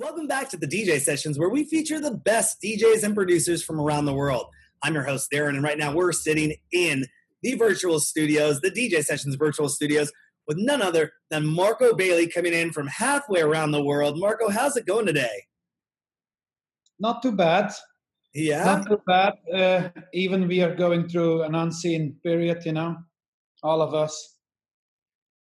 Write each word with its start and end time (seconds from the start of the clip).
Welcome 0.00 0.26
back 0.26 0.48
to 0.48 0.56
the 0.56 0.66
DJ 0.66 0.98
Sessions, 0.98 1.38
where 1.38 1.50
we 1.50 1.64
feature 1.64 2.00
the 2.00 2.12
best 2.12 2.56
DJs 2.64 3.02
and 3.02 3.14
producers 3.14 3.62
from 3.62 3.78
around 3.78 4.06
the 4.06 4.14
world. 4.14 4.46
I'm 4.82 4.94
your 4.94 5.02
host, 5.02 5.28
Darren, 5.30 5.50
and 5.50 5.62
right 5.62 5.76
now 5.76 5.92
we're 5.92 6.12
sitting 6.12 6.54
in 6.72 7.04
the 7.42 7.52
virtual 7.56 8.00
studios, 8.00 8.62
the 8.62 8.70
DJ 8.70 9.04
Sessions 9.04 9.34
virtual 9.34 9.68
studios, 9.68 10.10
with 10.48 10.56
none 10.56 10.80
other 10.80 11.12
than 11.28 11.44
Marco 11.44 11.94
Bailey 11.94 12.28
coming 12.28 12.54
in 12.54 12.72
from 12.72 12.86
halfway 12.86 13.42
around 13.42 13.72
the 13.72 13.84
world. 13.84 14.18
Marco, 14.18 14.48
how's 14.48 14.74
it 14.74 14.86
going 14.86 15.04
today? 15.04 15.44
Not 16.98 17.22
too 17.22 17.32
bad. 17.32 17.70
Yeah. 18.32 18.64
Not 18.64 18.86
too 18.86 19.02
bad. 19.06 19.34
Uh, 19.52 19.88
even 20.14 20.48
we 20.48 20.62
are 20.62 20.74
going 20.74 21.10
through 21.10 21.42
an 21.42 21.54
unseen 21.54 22.16
period, 22.24 22.64
you 22.64 22.72
know, 22.72 22.96
all 23.62 23.82
of 23.82 23.92
us. 23.92 24.38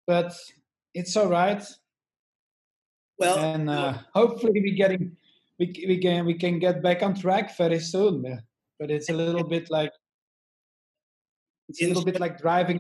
But 0.08 0.34
it's 0.96 1.16
all 1.16 1.28
right. 1.28 1.64
Well, 3.20 3.38
and 3.39 3.70
uh, 3.70 3.97
hopefully 4.13 4.61
we 4.61 4.71
getting 4.71 5.15
we 5.59 5.86
we 5.88 5.97
can 5.97 6.25
we 6.25 6.35
can 6.35 6.59
get 6.59 6.84
back 6.84 7.02
on 7.02 7.16
track 7.16 7.58
very 7.58 7.80
soon. 7.80 8.41
But 8.80 8.91
it's 8.91 9.09
a 9.09 9.13
little 9.13 9.44
bit 9.44 9.70
like 9.71 9.91
it's 11.70 11.81
a 11.81 11.88
little 11.88 12.05
bit 12.05 12.20
like 12.20 12.39
driving 12.39 12.80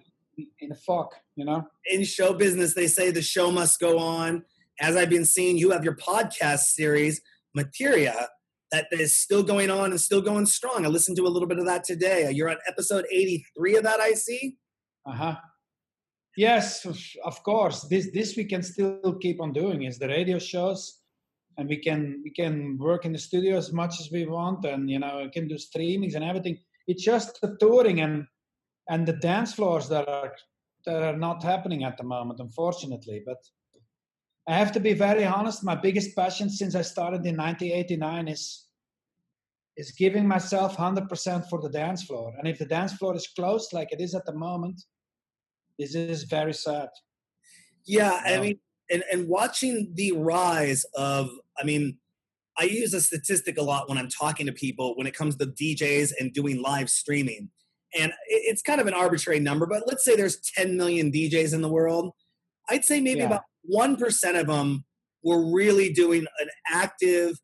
in 0.59 0.71
a 0.71 0.75
fog, 0.75 1.07
you 1.35 1.45
know. 1.45 1.67
In 1.87 2.03
show 2.03 2.33
business, 2.33 2.73
they 2.73 2.87
say 2.87 3.11
the 3.11 3.21
show 3.21 3.51
must 3.51 3.79
go 3.79 3.97
on. 3.97 4.43
As 4.79 4.95
I've 4.95 5.09
been 5.09 5.25
seeing, 5.25 5.57
you 5.57 5.71
have 5.71 5.83
your 5.83 5.95
podcast 5.95 6.65
series, 6.75 7.19
Materia, 7.55 8.29
that 8.71 8.87
is 8.91 9.15
still 9.15 9.41
going 9.41 9.71
on 9.71 9.91
and 9.91 9.99
still 9.99 10.21
going 10.21 10.45
strong. 10.45 10.85
I 10.85 10.89
listened 10.89 11.17
to 11.17 11.25
a 11.25 11.29
little 11.29 11.47
bit 11.47 11.57
of 11.57 11.65
that 11.65 11.83
today. 11.83 12.29
You're 12.31 12.49
on 12.49 12.57
episode 12.67 13.05
83 13.11 13.77
of 13.77 13.83
that, 13.83 13.99
I 13.99 14.11
see. 14.11 14.57
Uh 15.05 15.13
huh. 15.13 15.35
Yes, 16.37 16.85
of 17.25 17.41
course. 17.41 17.81
This 17.89 18.11
this 18.13 18.37
we 18.37 18.45
can 18.45 18.61
still 18.61 19.17
keep 19.19 19.41
on 19.41 19.53
doing 19.53 19.83
is 19.83 19.97
the 19.97 20.07
radio 20.07 20.37
shows, 20.37 21.01
and 21.57 21.67
we 21.67 21.77
can 21.77 22.21
we 22.23 22.29
can 22.29 22.77
work 22.77 23.05
in 23.05 23.11
the 23.11 23.17
studio 23.17 23.57
as 23.57 23.73
much 23.73 23.99
as 23.99 24.11
we 24.11 24.27
want, 24.27 24.63
and 24.63 24.87
you 24.87 24.99
know 24.99 25.23
we 25.23 25.31
can 25.31 25.47
do 25.47 25.55
streamings 25.55 26.13
and 26.13 26.23
everything. 26.23 26.59
It's 26.85 27.03
just 27.03 27.41
the 27.41 27.57
touring 27.59 28.01
and 28.01 28.27
and 28.87 29.07
the 29.07 29.13
dance 29.13 29.55
floors 29.55 29.89
that 29.89 30.07
are 30.07 30.31
that 30.85 31.01
are 31.01 31.17
not 31.17 31.41
happening 31.41 31.83
at 31.83 31.97
the 31.97 32.03
moment, 32.03 32.39
unfortunately. 32.39 33.23
But 33.25 33.39
I 34.47 34.53
have 34.57 34.71
to 34.73 34.79
be 34.79 34.93
very 34.93 35.25
honest. 35.25 35.63
My 35.63 35.75
biggest 35.75 36.15
passion 36.15 36.51
since 36.51 36.75
I 36.75 36.83
started 36.83 37.25
in 37.25 37.35
1989 37.35 38.27
is 38.27 38.67
is 39.75 39.91
giving 39.91 40.27
myself 40.27 40.77
100% 40.77 41.49
for 41.49 41.61
the 41.61 41.69
dance 41.69 42.03
floor. 42.03 42.33
And 42.37 42.47
if 42.47 42.59
the 42.59 42.65
dance 42.65 42.93
floor 42.93 43.15
is 43.15 43.27
closed 43.35 43.73
like 43.73 43.91
it 43.91 44.01
is 44.01 44.13
at 44.13 44.25
the 44.25 44.33
moment, 44.33 44.83
this 45.77 45.95
is 45.95 46.23
very 46.23 46.53
sad. 46.53 46.89
Yeah, 47.85 48.21
I 48.25 48.39
mean, 48.39 48.59
and 48.89 49.03
and 49.11 49.27
watching 49.27 49.91
the 49.95 50.11
rise 50.13 50.85
of, 50.95 51.29
I 51.57 51.63
mean, 51.63 51.97
I 52.59 52.63
use 52.63 52.93
a 52.93 53.01
statistic 53.01 53.57
a 53.57 53.61
lot 53.61 53.87
when 53.87 53.97
I'm 53.97 54.09
talking 54.09 54.45
to 54.47 54.51
people 54.51 54.95
when 54.95 55.07
it 55.07 55.13
comes 55.13 55.35
to 55.37 55.45
DJs 55.45 56.13
and 56.19 56.33
doing 56.33 56.61
live 56.61 56.89
streaming. 56.89 57.49
And 57.97 58.11
it's 58.27 58.61
kind 58.61 58.81
of 58.81 58.87
an 58.87 58.93
arbitrary 58.93 59.39
number, 59.39 59.65
but 59.65 59.83
let's 59.87 60.03
say 60.03 60.15
there's 60.15 60.39
10 60.55 60.75
million 60.75 61.11
DJs 61.11 61.53
in 61.53 61.61
the 61.61 61.69
world. 61.69 62.11
I'd 62.69 62.83
say 62.83 62.99
maybe 62.99 63.19
yeah. 63.19 63.27
about 63.27 63.43
1% 63.73 64.39
of 64.39 64.47
them 64.47 64.85
were 65.23 65.53
really 65.53 65.93
doing 65.93 66.25
an 66.39 66.49
active 66.69 67.37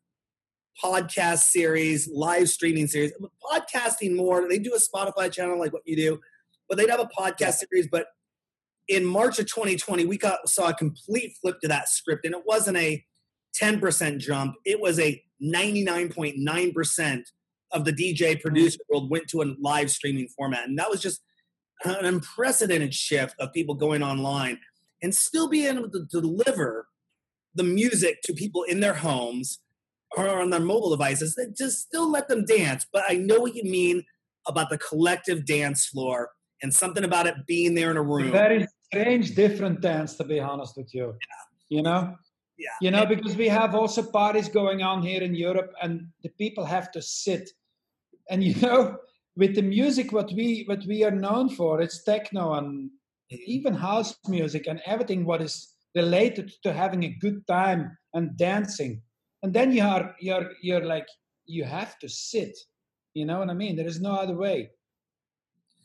podcast 0.82 1.44
series, 1.44 2.08
live 2.12 2.48
streaming 2.48 2.88
series. 2.88 3.12
Podcasting 3.52 4.16
more, 4.16 4.46
they 4.48 4.58
do 4.58 4.74
a 4.74 4.78
Spotify 4.78 5.32
channel 5.32 5.58
like 5.58 5.72
what 5.72 5.82
you 5.86 5.96
do, 5.96 6.20
but 6.68 6.76
they'd 6.76 6.90
have 6.90 7.00
a 7.00 7.08
podcast 7.18 7.40
yeah. 7.40 7.50
series. 7.50 7.88
But 7.90 8.06
in 8.88 9.04
March 9.04 9.38
of 9.38 9.46
2020, 9.46 10.04
we 10.04 10.18
got 10.18 10.48
saw 10.48 10.68
a 10.68 10.74
complete 10.74 11.36
flip 11.40 11.60
to 11.60 11.68
that 11.68 11.88
script, 11.88 12.24
and 12.24 12.34
it 12.34 12.42
wasn't 12.46 12.76
a 12.76 13.04
10% 13.60 14.18
jump, 14.18 14.56
it 14.64 14.80
was 14.80 14.98
a 14.98 15.22
99.9% 15.42 17.22
of 17.72 17.84
the 17.84 17.92
DJ 17.92 18.40
producer 18.40 18.78
world 18.88 19.10
went 19.10 19.28
to 19.28 19.42
a 19.42 19.54
live 19.60 19.90
streaming 19.90 20.28
format. 20.28 20.68
And 20.68 20.78
that 20.78 20.90
was 20.90 21.00
just 21.00 21.22
an 21.84 22.04
unprecedented 22.04 22.94
shift 22.94 23.34
of 23.38 23.52
people 23.52 23.74
going 23.74 24.02
online 24.02 24.58
and 25.02 25.14
still 25.14 25.48
being 25.48 25.76
able 25.76 25.90
to 25.90 26.06
deliver 26.10 26.88
the 27.54 27.64
music 27.64 28.22
to 28.22 28.32
people 28.32 28.62
in 28.62 28.80
their 28.80 28.94
homes 28.94 29.60
or 30.16 30.40
on 30.40 30.50
their 30.50 30.60
mobile 30.60 30.90
devices 30.90 31.34
that 31.34 31.56
just 31.56 31.80
still 31.80 32.10
let 32.10 32.28
them 32.28 32.44
dance. 32.44 32.86
But 32.92 33.04
I 33.08 33.14
know 33.14 33.40
what 33.40 33.54
you 33.54 33.64
mean 33.64 34.04
about 34.46 34.70
the 34.70 34.78
collective 34.78 35.44
dance 35.44 35.86
floor 35.86 36.30
and 36.64 36.74
something 36.74 37.04
about 37.04 37.26
it 37.26 37.34
being 37.46 37.74
there 37.74 37.90
in 37.92 37.96
a 37.96 38.02
room. 38.02 38.32
Very 38.32 38.66
strange, 38.86 39.34
different 39.34 39.80
dance, 39.80 40.16
to 40.16 40.24
be 40.24 40.40
honest 40.40 40.76
with 40.76 40.92
you. 40.94 41.06
Yeah. 41.06 41.76
You 41.76 41.82
know? 41.82 42.16
Yeah. 42.58 42.76
You 42.80 42.90
know, 42.90 43.06
because 43.06 43.36
we 43.36 43.48
have 43.48 43.74
also 43.74 44.02
parties 44.02 44.48
going 44.48 44.82
on 44.82 45.02
here 45.02 45.22
in 45.22 45.34
Europe 45.34 45.72
and 45.82 46.08
the 46.22 46.30
people 46.30 46.64
have 46.64 46.90
to 46.92 47.02
sit. 47.02 47.50
And 48.30 48.42
you 48.42 48.54
know, 48.62 48.96
with 49.36 49.54
the 49.54 49.62
music 49.62 50.10
what 50.10 50.32
we 50.32 50.64
what 50.66 50.84
we 50.86 51.04
are 51.04 51.10
known 51.10 51.50
for, 51.50 51.80
it's 51.80 52.02
techno 52.02 52.54
and 52.54 52.88
mm-hmm. 52.88 53.36
even 53.46 53.74
house 53.74 54.16
music 54.26 54.66
and 54.66 54.80
everything 54.86 55.24
what 55.26 55.42
is 55.42 55.74
related 55.94 56.52
to 56.62 56.72
having 56.72 57.04
a 57.04 57.16
good 57.20 57.46
time 57.46 57.96
and 58.14 58.36
dancing 58.36 59.02
and 59.42 59.52
then 59.52 59.70
you 59.72 59.82
are 59.82 60.14
you're 60.18 60.50
you're 60.60 60.84
like 60.84 61.06
you 61.46 61.64
have 61.64 61.98
to 61.98 62.08
sit 62.08 62.56
you 63.14 63.24
know 63.24 63.38
what 63.38 63.50
i 63.50 63.54
mean 63.54 63.76
there 63.76 63.86
is 63.86 64.00
no 64.00 64.14
other 64.14 64.36
way 64.36 64.70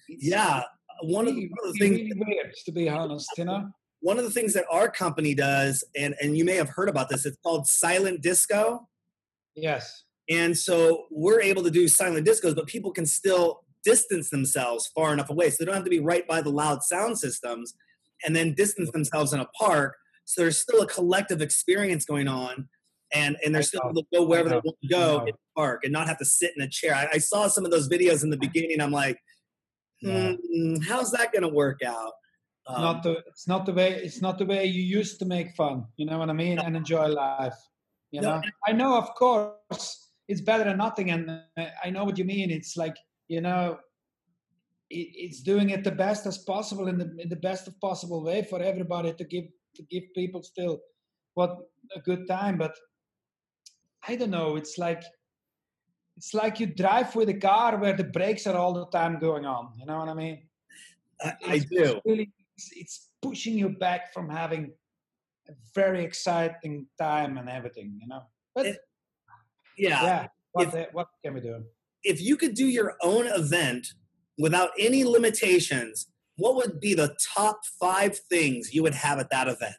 it's 0.10 0.26
yeah 0.26 0.64
one 1.02 1.28
of, 1.28 1.36
the, 1.36 1.48
one 1.48 1.68
of 1.68 1.74
the 1.74 1.80
things 1.80 1.98
really 1.98 2.14
weird 2.16 2.54
to 2.66 2.72
be 2.72 2.90
honest 2.90 3.30
you 3.38 3.46
know? 3.46 3.70
One 4.02 4.18
of 4.18 4.24
the 4.24 4.32
things 4.32 4.54
that 4.54 4.64
our 4.72 4.90
company 4.90 5.36
does 5.36 5.84
and 5.94 6.16
and 6.22 6.38
you 6.38 6.46
may 6.46 6.56
have 6.56 6.70
heard 6.70 6.88
about 6.88 7.10
this 7.10 7.26
it's 7.26 7.38
called 7.44 7.68
silent 7.68 8.22
disco. 8.22 8.88
Yes. 9.56 10.06
And 10.30 10.58
so 10.58 11.06
we're 11.12 11.42
able 11.42 11.64
to 11.64 11.72
do 11.72 11.88
silent 11.90 12.26
discos 12.26 12.56
but 12.56 12.68
people 12.68 12.92
can 12.92 13.06
still 13.06 13.60
distance 13.84 14.30
themselves 14.30 14.90
far 14.96 15.12
enough 15.12 15.30
away 15.30 15.50
so 15.50 15.58
they 15.60 15.66
don't 15.66 15.76
have 15.76 15.84
to 15.84 15.90
be 15.90 16.00
right 16.00 16.26
by 16.28 16.42
the 16.42 16.50
loud 16.50 16.82
sound 16.82 17.18
systems 17.20 17.74
and 18.26 18.34
then 18.36 18.54
distance 18.54 18.90
themselves 18.92 19.34
in 19.34 19.42
a 19.42 19.48
park. 19.48 19.96
So 20.24 20.42
there's 20.42 20.58
still 20.58 20.82
a 20.82 20.88
collective 20.88 21.42
experience 21.42 22.06
going 22.06 22.30
on 22.30 22.70
and 23.14 23.36
and 23.44 23.54
they're 23.54 23.64
still 23.64 23.82
able 23.84 24.02
to 24.02 24.08
go 24.14 24.24
wherever 24.24 24.48
they 24.48 24.56
want 24.56 24.78
to 24.82 24.88
go 24.88 25.20
in 25.20 25.26
the 25.26 25.34
park 25.58 25.82
and 25.84 25.92
not 25.92 26.08
have 26.08 26.20
to 26.20 26.26
sit 26.26 26.54
in 26.56 26.64
a 26.64 26.70
chair. 26.70 26.96
I, 26.96 27.10
I 27.16 27.18
saw 27.18 27.48
some 27.48 27.66
of 27.66 27.72
those 27.72 27.90
videos 27.90 28.24
in 28.24 28.30
the 28.30 28.38
beginning 28.38 28.80
i'm 28.80 28.92
like 28.92 29.20
hmm, 30.02 30.76
how's 30.88 31.12
that 31.12 31.32
going 31.32 31.44
to 31.44 31.50
work 31.50 31.82
out? 31.86 32.14
Um, 32.70 32.82
not 32.82 33.04
the 33.04 33.24
it's 33.26 33.48
not 33.48 33.66
the 33.66 33.74
way 33.74 33.96
it's 33.96 34.22
not 34.22 34.38
the 34.38 34.46
way 34.46 34.64
you 34.66 34.84
used 34.84 35.18
to 35.20 35.26
make 35.26 35.56
fun 35.56 35.86
you 35.98 36.06
know 36.06 36.20
what 36.20 36.30
i 36.30 36.34
mean 36.34 36.60
and 36.60 36.78
enjoy 36.78 37.08
life 37.08 37.58
you 38.12 38.22
know? 38.22 38.40
i 38.68 38.72
know 38.72 38.96
of 38.96 39.16
course 39.16 40.12
it's 40.28 40.42
better 40.42 40.66
than 40.66 40.78
nothing 40.78 41.10
and 41.10 41.32
uh, 41.32 41.66
i 41.84 41.90
know 41.90 42.04
what 42.04 42.18
you 42.20 42.26
mean 42.26 42.52
it's 42.52 42.78
like 42.78 42.96
you 43.28 43.42
know 43.42 43.80
it, 44.92 45.08
it's 45.16 45.42
doing 45.42 45.72
it 45.72 45.84
the 45.84 45.92
best 45.92 46.28
as 46.28 46.38
possible 46.40 46.88
in 46.90 47.00
the 47.00 47.10
in 47.18 47.28
the 47.28 47.36
best 47.48 47.68
of 47.68 47.80
possible 47.82 48.24
way 48.24 48.44
for 48.44 48.62
everybody 48.62 49.14
to 49.14 49.24
give 49.24 49.46
to 49.76 49.82
give 49.90 50.04
people 50.14 50.44
still 50.44 50.80
what 51.34 51.58
a 51.96 52.00
good 52.02 52.28
time 52.28 52.56
but 52.56 52.76
i 54.08 54.16
don't 54.16 54.30
know 54.30 54.58
it's 54.58 54.78
like 54.78 55.02
it's 56.20 56.34
like 56.34 56.60
you 56.60 56.68
drive 56.68 57.16
with 57.16 57.30
a 57.30 57.40
car 57.50 57.78
where 57.78 57.96
the 58.02 58.04
brakes 58.04 58.46
are 58.46 58.58
all 58.62 58.74
the 58.74 58.86
time 58.88 59.20
going 59.20 59.46
on 59.46 59.72
you 59.80 59.86
know 59.86 60.00
what 60.00 60.10
i 60.10 60.14
mean? 60.14 60.38
I, 61.22 61.34
I 61.48 61.58
do. 61.60 62.02
really 62.06 62.32
it's, 62.58 62.70
it's 62.82 62.96
pushing 63.22 63.58
you 63.58 63.70
back 63.70 64.14
from 64.14 64.30
having 64.30 64.72
a 65.50 65.54
very 65.74 66.04
exciting 66.04 66.88
time 66.98 67.38
and 67.38 67.48
everything 67.50 67.98
you 68.02 68.08
know? 68.08 68.22
But 68.54 68.66
it, 68.68 68.78
yeah. 69.78 70.04
yeah 70.04 70.28
what, 70.52 70.74
if, 70.74 70.94
what 70.94 71.08
can 71.24 71.34
we 71.36 71.42
do? 71.42 71.64
if 72.04 72.22
you 72.22 72.36
could 72.36 72.54
do 72.54 72.66
your 72.66 72.96
own 73.02 73.28
event 73.28 73.88
without 74.38 74.72
any 74.80 75.04
limitations, 75.04 76.08
what 76.38 76.56
would 76.56 76.80
be 76.80 76.94
the 76.94 77.16
top 77.36 77.62
five 77.80 78.18
things 78.18 78.74
you 78.74 78.84
would 78.84 78.96
have 78.96 79.20
at 79.20 79.30
that 79.30 79.48
event? 79.48 79.76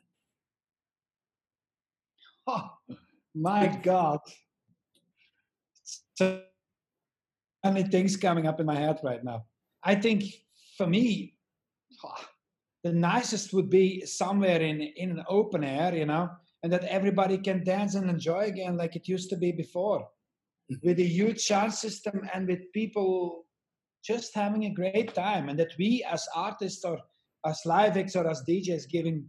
Oh, 2.47 2.71
my 3.35 3.79
God. 3.83 4.21
So 6.21 6.43
many 7.65 7.85
things 7.85 8.15
coming 8.15 8.47
up 8.47 8.61
in 8.61 8.67
my 8.67 8.75
head 8.77 9.01
right 9.03 9.25
now. 9.25 9.47
I 9.83 9.95
think 9.95 10.25
for 10.77 10.87
me, 10.87 11.35
oh, 12.05 12.25
the 12.85 12.93
nicest 12.93 13.55
would 13.55 13.71
be 13.71 14.05
somewhere 14.05 14.61
in, 14.61 14.83
in 14.83 15.13
an 15.13 15.25
open 15.31 15.65
air, 15.65 15.95
you 15.95 16.05
know, 16.05 16.29
and 16.63 16.71
that 16.75 16.85
everybody 16.85 17.39
can 17.39 17.65
dance 17.65 17.95
and 17.95 18.11
enjoy 18.11 18.41
again 18.41 18.77
like 18.77 18.97
it 18.97 19.09
used 19.09 19.31
to 19.31 19.37
be 19.39 19.51
before. 19.51 20.01
Mm-hmm. 20.71 20.87
With 20.87 20.99
a 20.99 21.05
huge 21.05 21.41
sound 21.41 21.73
system 21.73 22.29
and 22.35 22.47
with 22.47 22.71
people 22.75 23.47
just 24.05 24.35
having 24.35 24.67
a 24.67 24.75
great 24.75 25.15
time 25.15 25.49
and 25.49 25.59
that 25.59 25.73
we 25.79 26.05
as 26.07 26.29
artists 26.35 26.85
or 26.85 26.99
as 27.47 27.63
live 27.65 27.97
acts 27.97 28.15
or 28.15 28.29
as 28.29 28.43
DJs 28.47 28.91
giving 28.91 29.25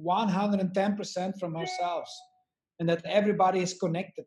110% 0.00 1.40
from 1.40 1.56
ourselves 1.56 2.12
and 2.78 2.88
that 2.88 3.04
everybody 3.04 3.60
is 3.60 3.74
connected 3.74 4.26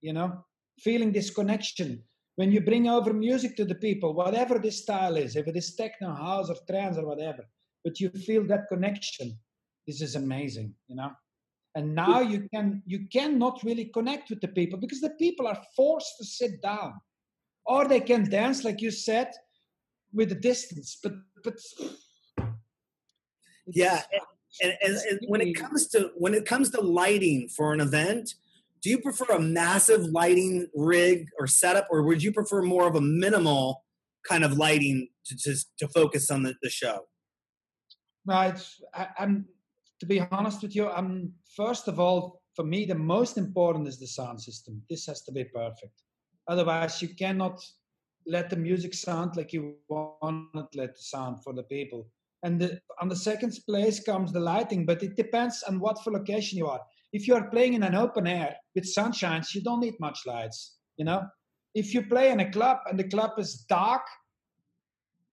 you 0.00 0.12
know 0.12 0.44
feeling 0.82 1.12
this 1.12 1.30
connection 1.30 2.02
when 2.36 2.50
you 2.52 2.60
bring 2.60 2.88
over 2.88 3.12
music 3.12 3.56
to 3.56 3.64
the 3.64 3.74
people 3.74 4.14
whatever 4.14 4.58
the 4.58 4.70
style 4.70 5.16
is 5.16 5.36
if 5.36 5.46
it 5.46 5.56
is 5.56 5.74
techno 5.74 6.14
house 6.14 6.50
or 6.50 6.56
trance 6.68 6.96
or 6.96 7.06
whatever 7.06 7.44
but 7.84 8.00
you 8.00 8.08
feel 8.10 8.44
that 8.46 8.68
connection 8.68 9.38
this 9.86 10.00
is 10.00 10.14
amazing 10.14 10.74
you 10.88 10.96
know? 10.96 11.10
And 11.74 11.94
now 11.94 12.20
you 12.20 12.48
can 12.52 12.82
you 12.84 13.06
cannot 13.12 13.62
really 13.62 13.84
connect 13.84 14.30
with 14.30 14.40
the 14.40 14.48
people 14.48 14.78
because 14.78 15.00
the 15.00 15.10
people 15.10 15.46
are 15.46 15.60
forced 15.76 16.16
to 16.18 16.24
sit 16.24 16.60
down. 16.60 16.94
Or 17.64 17.86
they 17.86 18.00
can 18.00 18.28
dance 18.28 18.64
like 18.64 18.80
you 18.80 18.90
said 18.90 19.30
with 20.12 20.32
a 20.32 20.34
distance 20.34 20.98
but 21.02 21.12
but 21.44 21.54
yeah 23.66 24.02
and, 24.60 24.74
and, 24.82 24.96
and, 25.08 25.20
when 25.28 25.40
it 25.40 25.52
comes 25.52 25.86
to 25.88 26.10
when 26.16 26.34
it 26.34 26.44
comes 26.44 26.70
to 26.70 26.80
lighting 26.80 27.48
for 27.48 27.72
an 27.72 27.80
event 27.80 28.34
do 28.82 28.90
you 28.90 28.98
prefer 28.98 29.26
a 29.34 29.40
massive 29.40 30.06
lighting 30.06 30.66
rig 30.74 31.26
or 31.38 31.46
setup 31.46 31.86
or 31.90 32.02
would 32.02 32.22
you 32.22 32.32
prefer 32.32 32.62
more 32.62 32.86
of 32.86 32.94
a 32.94 33.00
minimal 33.00 33.84
kind 34.28 34.44
of 34.44 34.56
lighting 34.56 35.08
to 35.26 35.36
just 35.36 35.70
to 35.78 35.88
focus 35.88 36.30
on 36.30 36.42
the, 36.42 36.54
the 36.62 36.70
show? 36.70 37.00
Right 38.26 38.58
I, 38.94 39.08
i'm 39.18 39.46
to 40.00 40.06
be 40.06 40.20
honest 40.30 40.62
with 40.62 40.74
you 40.76 40.88
i'm 40.88 41.32
first 41.56 41.88
of 41.88 41.98
all 41.98 42.40
for 42.54 42.64
me 42.64 42.84
the 42.84 42.94
most 42.94 43.38
important 43.38 43.88
is 43.88 43.98
the 43.98 44.06
sound 44.06 44.40
system. 44.40 44.82
This 44.90 45.06
has 45.06 45.22
to 45.22 45.32
be 45.32 45.44
perfect. 45.44 46.02
Otherwise 46.48 47.00
you 47.00 47.08
cannot 47.14 47.58
let 48.26 48.50
the 48.50 48.56
music 48.56 48.92
sound 48.92 49.36
like 49.36 49.52
you 49.52 49.76
want 49.88 50.48
it 50.54 50.66
let 50.74 50.94
the 50.94 51.02
sound 51.02 51.42
for 51.42 51.52
the 51.52 51.62
people. 51.62 52.08
And 52.42 52.60
the, 52.60 52.80
on 53.00 53.08
the 53.08 53.16
second 53.16 53.58
place 53.66 54.02
comes 54.02 54.32
the 54.32 54.40
lighting 54.40 54.84
but 54.84 55.02
it 55.02 55.16
depends 55.16 55.62
on 55.62 55.80
what 55.80 56.02
for 56.02 56.12
location 56.12 56.58
you 56.58 56.66
are 56.66 56.80
if 57.12 57.26
you 57.26 57.34
are 57.34 57.50
playing 57.50 57.74
in 57.74 57.82
an 57.82 57.94
open 57.94 58.26
air 58.26 58.56
with 58.74 58.84
sunshines 58.84 59.54
you 59.54 59.62
don't 59.62 59.80
need 59.80 59.98
much 60.00 60.20
lights 60.26 60.76
you 60.96 61.04
know 61.04 61.22
if 61.74 61.94
you 61.94 62.02
play 62.02 62.30
in 62.30 62.40
a 62.40 62.50
club 62.50 62.78
and 62.88 62.98
the 62.98 63.08
club 63.08 63.32
is 63.38 63.64
dark 63.68 64.02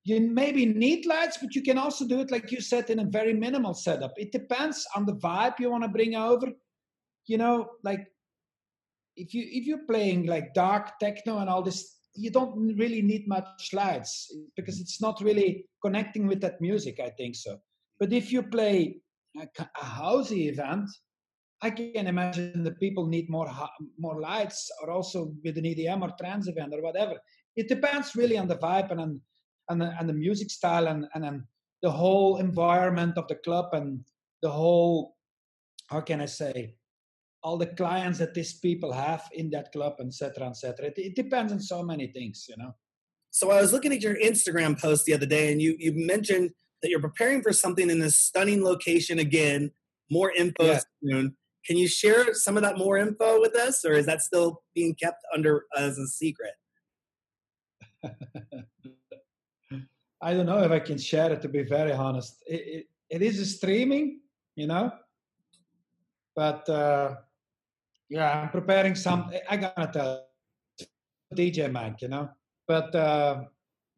you 0.04 0.20
maybe 0.22 0.66
need 0.66 1.06
lights 1.06 1.38
but 1.42 1.54
you 1.56 1.62
can 1.62 1.78
also 1.78 2.08
do 2.08 2.20
it 2.22 2.32
like 2.32 2.52
you 2.52 2.62
said 2.62 2.90
in 2.90 3.00
a 3.00 3.06
very 3.06 3.34
minimal 3.34 3.74
setup 3.74 4.14
it 4.18 4.32
depends 4.32 4.86
on 4.96 5.06
the 5.06 5.16
vibe 5.16 5.60
you 5.60 5.72
want 5.72 5.84
to 5.84 5.90
bring 5.90 6.16
over 6.16 6.48
you 7.26 7.38
know 7.38 7.68
like 7.84 8.08
if 9.16 9.34
you 9.34 9.44
if 9.48 9.66
you're 9.66 9.86
playing 9.88 10.26
like 10.26 10.54
dark 10.54 11.00
techno 11.00 11.40
and 11.40 11.50
all 11.50 11.62
this 11.62 11.98
you 12.18 12.32
don't 12.32 12.76
really 12.78 13.02
need 13.02 13.28
much 13.28 13.70
lights 13.74 14.34
because 14.56 14.82
it's 14.82 15.00
not 15.00 15.22
really 15.22 15.66
connecting 15.86 16.28
with 16.28 16.42
that 16.42 16.60
music. 16.60 17.00
I 17.00 17.12
think 17.12 17.36
so. 17.36 17.60
But 18.00 18.12
if 18.12 18.32
you 18.32 18.42
play 18.44 18.98
a, 19.40 19.48
a 19.60 19.86
housey 19.86 20.50
event, 20.50 20.90
I 21.62 21.72
can 21.72 22.08
imagine 22.08 22.64
that 22.64 22.80
people 22.80 23.08
need 23.08 23.30
more 23.30 23.50
more 23.98 24.22
lights, 24.22 24.70
or 24.82 24.92
also 24.92 25.34
with 25.44 25.58
an 25.58 25.64
EDM 25.66 26.02
or 26.02 26.12
trance 26.20 26.48
event 26.48 26.74
or 26.74 26.82
whatever. 26.82 27.16
It 27.56 27.68
depends 27.68 28.16
really 28.16 28.38
on 28.38 28.48
the 28.48 28.58
vibe 28.58 28.92
and 28.92 29.02
on 29.02 29.22
and 29.70 29.82
the, 29.82 29.94
and 30.00 30.08
the 30.08 30.14
music 30.14 30.52
style 30.52 30.88
and 30.88 31.08
and, 31.14 31.44
the 31.84 31.92
whole 31.92 32.38
environment 32.38 33.20
of 33.20 33.28
the 33.28 33.36
club 33.36 33.68
and 33.74 34.04
the 34.42 34.50
whole 34.50 35.16
how 35.92 36.02
can 36.02 36.20
I 36.20 36.26
say 36.26 36.74
all 37.44 37.56
the 37.56 37.68
clients 37.68 38.18
that 38.18 38.34
these 38.34 38.54
people 38.54 38.92
have 38.92 39.30
in 39.34 39.52
that 39.52 39.72
club, 39.72 39.94
etc., 40.00 40.48
etc. 40.50 40.88
It, 40.88 40.98
it 40.98 41.16
depends 41.16 41.54
on 41.54 41.60
so 41.60 41.84
many 41.84 42.08
things, 42.08 42.48
you 42.50 42.56
know. 42.58 42.74
So 43.30 43.52
I 43.52 43.62
was 43.62 43.72
looking 43.72 43.94
at 43.94 44.02
your 44.02 44.16
Instagram 44.16 44.82
post 44.82 45.06
the 45.06 45.14
other 45.14 45.28
day, 45.28 45.52
and 45.52 45.62
you 45.62 45.76
you 45.78 45.94
mentioned 45.94 46.52
that 46.82 46.90
you're 46.90 47.00
preparing 47.00 47.42
for 47.42 47.54
something 47.54 47.90
in 47.90 48.00
this 48.00 48.16
stunning 48.16 48.64
location 48.64 49.20
again. 49.20 49.72
More 50.10 50.32
info 50.32 50.66
yeah. 50.66 50.80
soon. 51.04 51.36
Can 51.68 51.78
you 51.78 51.88
share 51.88 52.34
some 52.34 52.56
of 52.56 52.64
that 52.64 52.78
more 52.78 52.98
info 52.98 53.42
with 53.42 53.54
us, 53.56 53.84
or 53.84 53.92
is 53.92 54.06
that 54.06 54.22
still 54.22 54.64
being 54.74 54.96
kept 54.96 55.22
under 55.36 55.66
as 55.78 55.98
a 55.98 56.08
secret? 56.08 56.54
I 60.22 60.34
don't 60.34 60.46
know 60.46 60.64
if 60.64 60.72
I 60.72 60.80
can 60.80 60.98
share 60.98 61.32
it. 61.34 61.42
To 61.42 61.50
be 61.50 61.64
very 61.64 61.92
honest, 61.92 62.42
it, 62.48 62.62
it, 62.76 62.86
it 63.10 63.22
is 63.22 63.56
streaming, 63.58 64.22
you 64.56 64.68
know, 64.68 64.92
but 66.38 66.68
uh, 66.70 67.16
yeah, 68.10 68.42
I'm 68.42 68.50
preparing 68.50 68.96
some. 68.96 69.30
I 69.50 69.58
gotta 69.58 69.92
tell 69.92 70.28
DJ 71.36 71.70
Mike, 71.70 72.02
you 72.02 72.08
know, 72.08 72.30
but 72.68 72.96
uh, 72.96 73.44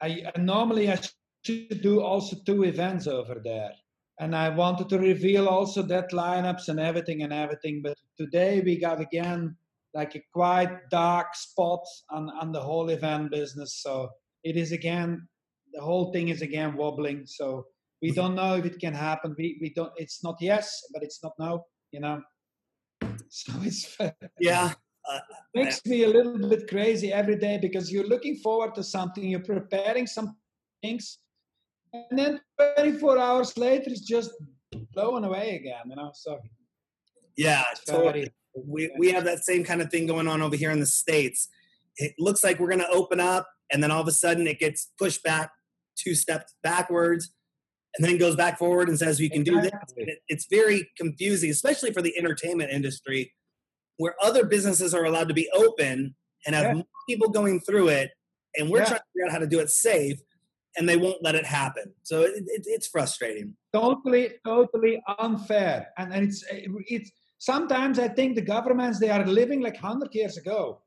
I, 0.02 0.24
I 0.36 0.40
normally 0.40 0.92
I 0.92 1.00
should 1.44 1.82
do 1.82 2.02
also 2.02 2.36
two 2.46 2.64
events 2.64 3.06
over 3.06 3.40
there, 3.44 3.72
and 4.20 4.36
I 4.36 4.50
wanted 4.50 4.90
to 4.90 5.00
reveal 5.00 5.48
also 5.48 5.82
that 5.84 6.12
lineups 6.12 6.68
and 6.68 6.80
everything 6.80 7.24
and 7.24 7.32
everything. 7.32 7.82
But 7.82 7.98
today 8.18 8.62
we 8.62 8.78
got 8.78 9.00
again 9.00 9.56
like 9.94 10.16
a 10.16 10.22
quite 10.34 10.90
dark 10.90 11.36
spot 11.36 11.84
on 12.10 12.30
on 12.30 12.52
the 12.52 12.60
whole 12.60 12.90
event 12.90 13.32
business. 13.32 13.82
So 13.82 14.10
it 14.44 14.58
is 14.58 14.72
again 14.72 15.28
the 15.74 15.82
whole 15.82 16.12
thing 16.12 16.30
is 16.30 16.42
again 16.42 16.76
wobbling. 16.76 17.26
So 17.26 17.66
we 18.02 18.12
don't 18.12 18.36
know 18.36 18.56
if 18.56 18.66
it 18.66 18.80
can 18.80 18.94
happen. 18.94 19.36
We 19.38 19.58
we 19.62 19.74
don't. 19.74 19.94
It's 19.96 20.24
not 20.24 20.38
yes, 20.42 20.84
but 20.94 21.02
it's 21.02 21.24
not 21.24 21.34
no. 21.40 21.66
You 21.92 22.02
know. 22.02 22.22
So 23.30 23.54
it's 23.62 23.98
yeah. 24.40 24.74
Uh, 25.10 25.20
makes 25.56 25.84
me 25.88 26.04
a 26.04 26.08
little 26.08 26.38
bit 26.50 26.68
crazy 26.68 27.12
every 27.12 27.36
day 27.36 27.58
because 27.60 27.92
you're 27.92 28.06
looking 28.06 28.36
forward 28.36 28.76
to 28.76 28.84
something, 28.84 29.24
you're 29.24 29.40
preparing 29.40 30.06
some 30.06 30.36
things, 30.84 31.18
and 31.94 32.20
then 32.20 32.40
24 32.78 33.18
hours 33.18 33.58
later 33.58 33.90
it's 33.90 34.02
just 34.02 34.32
blowing 34.94 35.24
away 35.24 35.56
again. 35.56 35.84
You 35.90 35.96
know, 35.96 36.12
so 36.14 36.40
yeah, 37.38 37.64
totally. 37.88 38.32
We 38.56 38.92
we 38.98 39.12
have 39.12 39.26
that 39.26 39.40
same 39.40 39.64
kind 39.64 39.82
of 39.82 39.90
thing 39.90 40.08
going 40.08 40.28
on 40.28 40.42
over 40.42 40.56
here 40.56 40.72
in 40.72 40.80
the 40.80 40.86
states. 40.86 41.48
It 41.98 42.14
looks 42.18 42.44
like 42.44 42.60
we're 42.60 42.70
going 42.70 42.80
to 42.80 42.90
open 42.90 43.20
up, 43.20 43.48
and 43.72 43.84
then 43.84 43.92
all 43.92 44.02
of 44.02 44.08
a 44.08 44.12
sudden 44.12 44.48
it 44.48 44.60
gets 44.60 44.92
pushed 44.98 45.24
back 45.24 45.52
two 45.98 46.16
steps 46.16 46.56
backwards 46.64 47.32
and 47.98 48.06
then 48.06 48.18
goes 48.18 48.36
back 48.36 48.58
forward 48.58 48.88
and 48.88 48.98
says 48.98 49.20
you 49.20 49.30
can 49.30 49.44
do 49.44 49.60
this. 49.62 49.72
it's 50.28 50.48
very 50.50 50.90
confusing, 50.98 51.50
especially 51.50 51.92
for 51.92 52.02
the 52.02 52.16
entertainment 52.18 52.72
industry, 52.72 53.34
where 53.98 54.16
other 54.22 54.46
businesses 54.46 54.94
are 54.94 55.06
allowed 55.06 55.28
to 55.28 55.34
be 55.34 55.50
open 55.54 56.16
and 56.46 56.56
have 56.56 56.78
yeah. 56.78 56.84
people 57.08 57.30
going 57.30 57.60
through 57.60 57.90
it, 57.90 58.12
and 58.56 58.70
we're 58.70 58.80
yeah. 58.80 58.86
trying 58.86 59.00
to 59.00 59.06
figure 59.14 59.26
out 59.28 59.32
how 59.32 59.40
to 59.40 59.48
do 59.48 59.60
it 59.60 59.70
safe, 59.70 60.20
and 60.80 60.90
they 60.90 60.98
won't 60.98 61.22
let 61.22 61.36
it 61.36 61.46
happen. 61.46 61.94
So 62.02 62.22
it, 62.22 62.44
it, 62.48 62.64
it's 62.66 62.88
frustrating. 62.88 63.54
Totally, 63.74 64.32
totally 64.44 65.00
unfair, 65.20 65.90
and, 66.00 66.12
and 66.12 66.24
it's 66.28 66.44
it's 66.88 67.12
sometimes 67.38 68.00
I 68.00 68.08
think 68.08 68.36
the 68.36 68.42
governments 68.42 69.00
they 69.00 69.12
are 69.12 69.26
living 69.26 69.62
like 69.62 69.78
hundred 69.78 70.16
years 70.16 70.38
ago. 70.38 70.82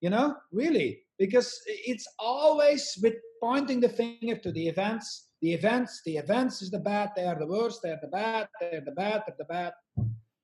You 0.00 0.10
know, 0.10 0.36
really, 0.52 1.00
because 1.18 1.60
it's 1.66 2.06
always 2.20 2.96
with 3.02 3.14
pointing 3.42 3.80
the 3.80 3.88
finger 3.88 4.36
to 4.36 4.52
the 4.52 4.68
events 4.68 5.28
the 5.40 5.52
events, 5.52 6.02
the 6.04 6.16
events 6.16 6.62
is 6.62 6.70
the 6.70 6.78
bad, 6.80 7.10
they 7.14 7.24
are 7.24 7.38
the 7.38 7.46
worst, 7.46 7.80
they're 7.82 7.98
the 8.02 8.08
bad, 8.08 8.48
they're 8.60 8.82
the 8.84 8.92
bad, 8.92 9.22
they're 9.26 9.36
the 9.38 9.44
bad. 9.44 9.72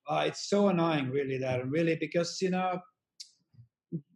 Uh, 0.08 0.24
it's 0.26 0.48
so 0.48 0.68
annoying, 0.68 1.10
really, 1.10 1.38
that 1.38 1.66
really, 1.68 1.96
because, 1.96 2.40
you 2.40 2.50
know, 2.50 2.78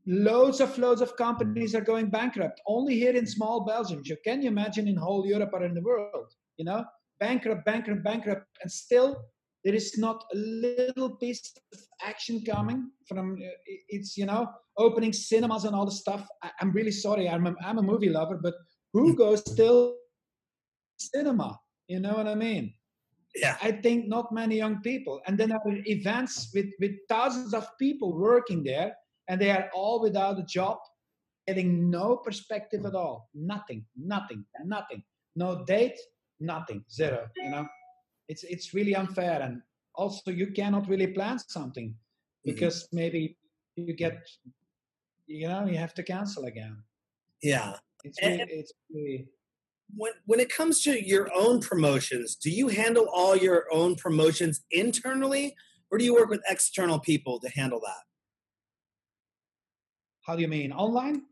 loads 0.08 0.60
of 0.60 0.76
loads 0.78 1.00
of 1.00 1.16
companies 1.16 1.74
are 1.74 1.82
going 1.92 2.08
bankrupt 2.08 2.60
only 2.66 2.94
here 2.94 3.14
in 3.14 3.26
small 3.26 3.64
belgium 3.64 4.00
you 4.04 4.16
can 4.24 4.40
you 4.42 4.48
imagine 4.48 4.88
in 4.88 4.96
whole 4.96 5.26
europe 5.26 5.50
or 5.52 5.64
in 5.64 5.74
the 5.74 5.82
world 5.82 6.32
you 6.56 6.64
know 6.64 6.84
bankrupt 7.20 7.64
bankrupt 7.64 8.02
bankrupt 8.02 8.46
and 8.62 8.72
still 8.72 9.16
there 9.64 9.74
is 9.74 9.98
not 9.98 10.24
a 10.34 10.36
little 10.36 11.10
piece 11.16 11.52
of 11.72 11.78
action 12.02 12.42
coming 12.44 12.90
from 13.06 13.34
uh, 13.34 13.50
it's 13.88 14.16
you 14.16 14.24
know 14.24 14.48
opening 14.78 15.12
cinemas 15.12 15.64
and 15.64 15.74
all 15.74 15.84
the 15.84 16.00
stuff 16.04 16.26
I, 16.42 16.50
am 16.62 16.72
really 16.72 16.92
sorry 16.92 17.28
I'm 17.28 17.46
a, 17.46 17.54
I'm 17.62 17.78
a 17.78 17.82
movie 17.82 18.08
lover 18.08 18.40
but 18.42 18.54
who 18.94 19.14
goes 19.14 19.40
still 19.40 19.98
cinema. 20.98 21.58
You 21.88 22.00
know 22.00 22.14
what 22.14 22.28
I 22.28 22.34
mean? 22.34 22.74
Yeah. 23.34 23.56
I 23.62 23.72
think 23.72 24.08
not 24.08 24.32
many 24.32 24.56
young 24.56 24.80
people. 24.82 25.20
And 25.26 25.38
then 25.38 25.50
there 25.50 25.58
are 25.58 25.78
events 25.86 26.50
with, 26.54 26.66
with 26.80 26.92
thousands 27.08 27.54
of 27.54 27.66
people 27.78 28.18
working 28.18 28.62
there, 28.64 28.94
and 29.28 29.40
they 29.40 29.50
are 29.50 29.68
all 29.74 30.00
without 30.00 30.38
a 30.38 30.42
job, 30.44 30.78
getting 31.46 31.90
no 31.90 32.16
perspective 32.16 32.84
at 32.86 32.94
all. 32.94 33.28
Nothing, 33.34 33.84
nothing, 33.96 34.44
nothing. 34.64 35.02
No 35.36 35.64
date, 35.64 35.98
nothing, 36.40 36.84
zero. 36.90 37.28
You 37.36 37.50
know, 37.50 37.66
it's 38.28 38.44
it's 38.44 38.74
really 38.74 38.94
unfair. 38.94 39.40
And 39.42 39.62
also, 39.94 40.30
you 40.30 40.48
cannot 40.52 40.88
really 40.88 41.08
plan 41.08 41.38
something 41.48 41.90
mm-hmm. 41.90 42.50
because 42.50 42.84
mm-hmm. 42.84 42.96
maybe 42.96 43.38
you 43.76 43.94
get, 43.94 44.18
you 45.26 45.48
know, 45.48 45.66
you 45.66 45.78
have 45.78 45.94
to 45.94 46.02
cancel 46.02 46.44
again. 46.44 46.82
Yeah. 47.42 47.74
It's 48.04 48.18
really, 48.22 48.44
it's 48.48 48.72
really 48.92 49.28
when 49.94 50.12
when 50.26 50.40
it 50.40 50.50
comes 50.50 50.82
to 50.82 51.06
your 51.06 51.30
own 51.34 51.60
promotions, 51.60 52.36
do 52.36 52.50
you 52.50 52.68
handle 52.68 53.08
all 53.12 53.36
your 53.36 53.66
own 53.72 53.96
promotions 53.96 54.60
internally, 54.70 55.54
or 55.90 55.98
do 55.98 56.04
you 56.04 56.14
work 56.14 56.28
with 56.28 56.42
external 56.48 56.98
people 56.98 57.40
to 57.40 57.48
handle 57.48 57.80
that? 57.80 58.07
How 60.28 60.36
do 60.36 60.42
you 60.42 60.48
mean 60.48 60.72
online? 60.72 61.22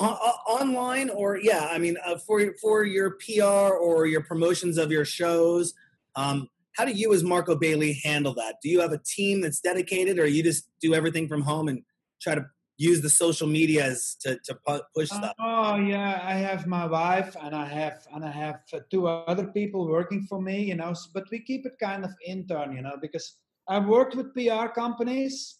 Online, 0.00 1.10
or 1.10 1.36
yeah, 1.36 1.68
I 1.70 1.76
mean 1.78 1.96
uh, 2.04 2.16
for 2.16 2.54
for 2.60 2.84
your 2.84 3.18
PR 3.20 3.74
or 3.74 4.06
your 4.06 4.22
promotions 4.22 4.78
of 4.78 4.90
your 4.90 5.04
shows. 5.04 5.74
Um, 6.16 6.48
how 6.74 6.86
do 6.86 6.92
you, 6.92 7.12
as 7.12 7.22
Marco 7.22 7.54
Bailey, 7.54 8.00
handle 8.02 8.34
that? 8.34 8.56
Do 8.62 8.70
you 8.70 8.80
have 8.80 8.92
a 8.92 9.00
team 9.04 9.42
that's 9.42 9.60
dedicated, 9.60 10.18
or 10.18 10.26
you 10.26 10.42
just 10.42 10.68
do 10.80 10.94
everything 10.94 11.28
from 11.28 11.42
home 11.42 11.68
and 11.68 11.82
try 12.20 12.34
to 12.34 12.46
use 12.78 13.02
the 13.02 13.10
social 13.10 13.46
medias 13.46 14.16
to, 14.22 14.38
to 14.46 14.58
push 14.96 15.12
uh, 15.12 15.16
stuff? 15.16 15.34
Oh 15.38 15.76
yeah, 15.76 16.20
I 16.24 16.32
have 16.32 16.66
my 16.66 16.86
wife 16.86 17.36
and 17.40 17.54
I 17.54 17.66
have 17.66 18.06
and 18.14 18.24
I 18.24 18.30
have 18.30 18.60
two 18.90 19.06
other 19.06 19.48
people 19.48 19.86
working 19.86 20.26
for 20.28 20.40
me, 20.40 20.64
you 20.64 20.76
know. 20.76 20.94
But 21.12 21.24
we 21.30 21.40
keep 21.40 21.66
it 21.66 21.74
kind 21.78 22.06
of 22.06 22.10
intern, 22.26 22.72
you 22.72 22.80
know, 22.80 22.96
because 23.00 23.36
I've 23.68 23.86
worked 23.86 24.16
with 24.16 24.34
PR 24.34 24.68
companies, 24.68 25.58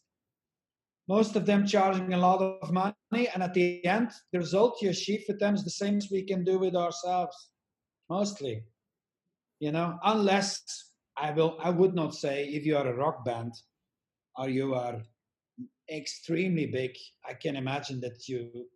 most 1.09 1.37
of 1.37 1.45
them 1.45 1.67
charging 1.67 2.15
a 2.15 2.19
lot 2.19 2.41
of 2.41 2.73
money, 2.73 3.29
and 3.35 3.43
at 3.43 3.55
the 3.55 3.85
end, 3.85 4.11
the 4.33 4.39
result 4.39 4.81
you 4.81 4.91
achieve 4.91 5.25
with 5.29 5.39
them 5.39 5.55
is 5.55 5.65
the 5.65 5.71
same 5.71 5.99
as 5.99 6.11
we 6.11 6.23
can 6.23 6.45
do 6.45 6.59
with 6.59 6.75
ourselves, 6.75 7.51
mostly. 8.09 8.65
You 9.61 9.73
know, 9.73 9.99
unless 10.03 10.63
I 11.17 11.31
will, 11.31 11.59
I 11.63 11.71
would 11.71 11.95
not 11.95 12.15
say 12.15 12.45
if 12.47 12.65
you 12.65 12.77
are 12.77 12.89
a 12.89 12.97
rock 12.97 13.25
band 13.25 13.53
or 14.37 14.49
you 14.49 14.75
are 14.75 15.03
extremely 15.93 16.67
big, 16.67 16.93
I 17.29 17.35
can 17.35 17.57
imagine 17.57 18.01
that 18.01 18.29
you 18.29 18.67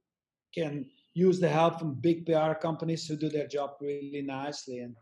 can 0.54 0.86
use 1.14 1.40
the 1.40 1.48
help 1.48 1.78
from 1.78 1.94
big 1.94 2.26
PR 2.26 2.52
companies 2.52 3.06
who 3.06 3.16
do 3.16 3.28
their 3.28 3.48
job 3.48 3.70
really 3.80 4.22
nicely. 4.22 4.78
And 4.80 4.94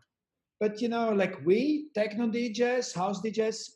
but 0.59 0.81
you 0.81 0.89
know, 0.89 1.11
like 1.11 1.45
we 1.45 1.89
techno 1.93 2.27
DJs, 2.27 2.95
house 2.95 3.21
DJs, 3.21 3.69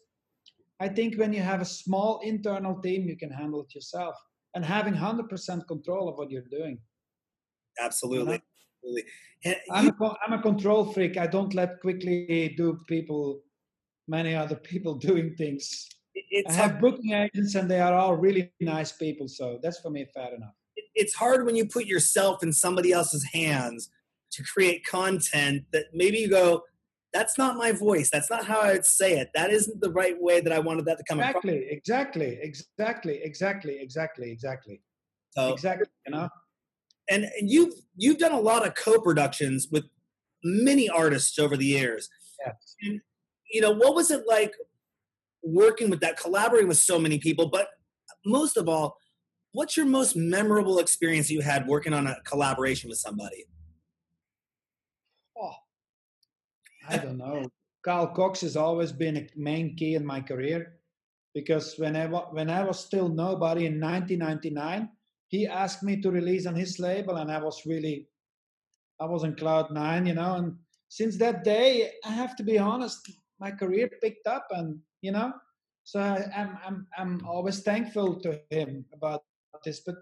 I 0.82 0.88
think 0.90 1.16
when 1.20 1.32
you 1.32 1.42
have 1.42 1.62
a 1.62 1.66
small 1.66 2.20
internal 2.24 2.82
team, 2.82 3.08
you 3.08 3.16
can 3.16 3.30
handle 3.30 3.62
it 3.62 3.76
yourself 3.76 4.16
and 4.56 4.66
having 4.66 4.96
100% 4.96 5.68
control 5.68 6.10
of 6.10 6.18
what 6.18 6.32
you're 6.32 6.50
doing. 6.50 6.80
Absolutely. 7.80 8.34
You 8.34 8.40
know? 8.40 9.04
Absolutely. 9.46 9.62
I'm, 9.72 9.88
a, 9.90 10.16
I'm 10.26 10.34
a 10.40 10.42
control 10.42 10.92
freak. 10.92 11.18
I 11.18 11.28
don't 11.28 11.54
let 11.54 11.80
quickly 11.82 12.56
do 12.58 12.80
people, 12.88 13.42
many 14.08 14.34
other 14.34 14.56
people 14.72 14.96
doing 14.96 15.36
things. 15.38 15.88
It's 16.16 16.50
I 16.50 16.54
have 16.54 16.82
booking 16.82 17.14
agents 17.14 17.54
and 17.54 17.70
they 17.70 17.80
are 17.80 17.94
all 17.94 18.16
really 18.16 18.52
nice 18.60 18.92
people. 18.92 19.28
So 19.28 19.60
that's 19.62 19.80
for 19.82 19.92
me 19.92 20.08
fair 20.16 20.34
enough. 20.34 20.56
It's 20.96 21.14
hard 21.14 21.46
when 21.46 21.56
you 21.56 21.68
put 21.68 21.86
yourself 21.86 22.42
in 22.42 22.52
somebody 22.52 22.92
else's 22.92 23.24
hands 23.34 23.90
to 24.32 24.44
create 24.44 24.84
content 24.84 25.66
that 25.74 25.86
maybe 25.94 26.18
you 26.18 26.30
go, 26.30 26.64
that's 27.13 27.38
not 27.38 27.58
my 27.58 27.72
voice. 27.72 28.10
That's 28.12 28.30
not 28.30 28.46
how 28.46 28.62
I 28.62 28.74
would 28.74 28.86
say 28.86 29.18
it. 29.18 29.30
That 29.34 29.51
isn't 29.51 29.82
the 29.82 29.91
right 29.91 30.15
way 30.20 30.41
that 30.41 30.53
I 30.53 30.60
wanted 30.60 30.86
that 30.86 30.98
to 30.98 31.03
come 31.08 31.20
exactly, 31.20 31.58
across. 31.58 31.77
Exactly, 31.77 32.39
exactly, 32.41 33.20
exactly, 33.22 33.80
exactly, 33.80 34.32
exactly. 34.32 34.82
So, 35.32 35.53
exactly, 35.53 35.88
you 36.06 36.13
know. 36.13 36.30
And, 37.10 37.25
and 37.39 37.50
you've 37.50 37.74
you've 37.96 38.18
done 38.18 38.32
a 38.32 38.39
lot 38.39 38.65
of 38.65 38.75
co-productions 38.75 39.68
with 39.72 39.86
many 40.44 40.89
artists 40.89 41.38
over 41.38 41.58
the 41.58 41.65
years. 41.65 42.10
Yes. 42.46 42.75
And, 42.84 43.01
you 43.51 43.62
know, 43.62 43.72
what 43.72 43.96
was 43.96 44.12
it 44.12 44.24
like 44.27 44.53
working 45.44 45.89
with 45.89 46.00
that, 46.01 46.18
collaborating 46.18 46.68
with 46.68 46.77
so 46.77 46.98
many 46.98 47.20
people? 47.20 47.50
But 47.50 47.68
most 48.25 48.56
of 48.58 48.70
all, 48.70 48.98
what's 49.51 49.75
your 49.75 49.86
most 49.86 50.15
memorable 50.15 50.80
experience 50.80 51.30
you 51.30 51.41
had 51.41 51.68
working 51.68 51.94
on 51.94 52.08
a 52.08 52.15
collaboration 52.24 52.89
with 52.89 53.00
somebody? 53.00 53.46
Oh, 55.38 55.51
I 56.88 56.98
don't 56.98 57.18
know. 57.18 57.50
Carl 57.84 58.08
Cox 58.08 58.42
has 58.42 58.56
always 58.56 58.92
been 58.92 59.18
a 59.18 59.28
main 59.36 59.76
key 59.76 59.96
in 59.96 60.06
my 60.06 60.22
career 60.22 60.78
because 61.34 61.76
when 61.78 61.96
I, 61.96 62.06
when 62.08 62.50
I 62.50 62.64
was 62.64 62.80
still 62.80 63.10
nobody 63.10 63.66
in 63.66 63.80
1999, 63.80 64.90
he 65.28 65.48
asked 65.48 65.82
me 65.82 66.00
to 66.02 66.12
release 66.12 66.46
on 66.46 66.56
his 66.56 66.78
label, 66.78 67.16
and 67.18 67.32
I 67.32 67.42
was 67.42 67.66
really, 67.66 68.08
I 69.00 69.06
was 69.06 69.24
in 69.24 69.36
cloud 69.36 69.72
nine, 69.72 70.06
you 70.06 70.14
know. 70.14 70.36
And 70.36 70.58
since 70.90 71.18
that 71.18 71.44
day, 71.44 71.92
I 72.04 72.10
have 72.10 72.36
to 72.36 72.44
be 72.44 72.60
honest, 72.60 73.10
my 73.40 73.50
career 73.50 73.90
picked 74.02 74.28
up, 74.28 74.48
and 74.52 74.80
you 75.02 75.14
know, 75.14 75.32
so 75.86 76.02
I, 76.02 76.26
I'm 76.36 76.58
I'm 76.66 76.88
I'm 76.98 77.26
always 77.26 77.62
thankful 77.62 78.20
to 78.20 78.42
him 78.50 78.86
about 78.94 79.24
this. 79.64 79.80
But 79.80 79.96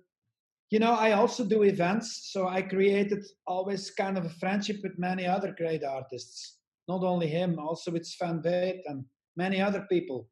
you 0.71 0.79
know, 0.79 0.93
I 0.93 1.11
also 1.11 1.45
do 1.45 1.61
events, 1.61 2.31
so 2.33 2.47
I 2.47 2.63
created 2.63 3.23
always 3.45 3.91
kind 3.91 4.17
of 4.17 4.25
a 4.25 4.35
friendship 4.41 4.77
with 4.81 4.97
many 4.97 5.27
other 5.27 5.53
great 5.55 5.83
artists 5.83 6.58
not 6.89 7.03
only 7.03 7.27
him, 7.27 7.59
also 7.59 7.91
with 7.91 8.05
Sven 8.05 8.41
Väth 8.41 8.81
and 8.87 9.05
many 9.37 9.61
other 9.61 9.85
people. 9.91 10.27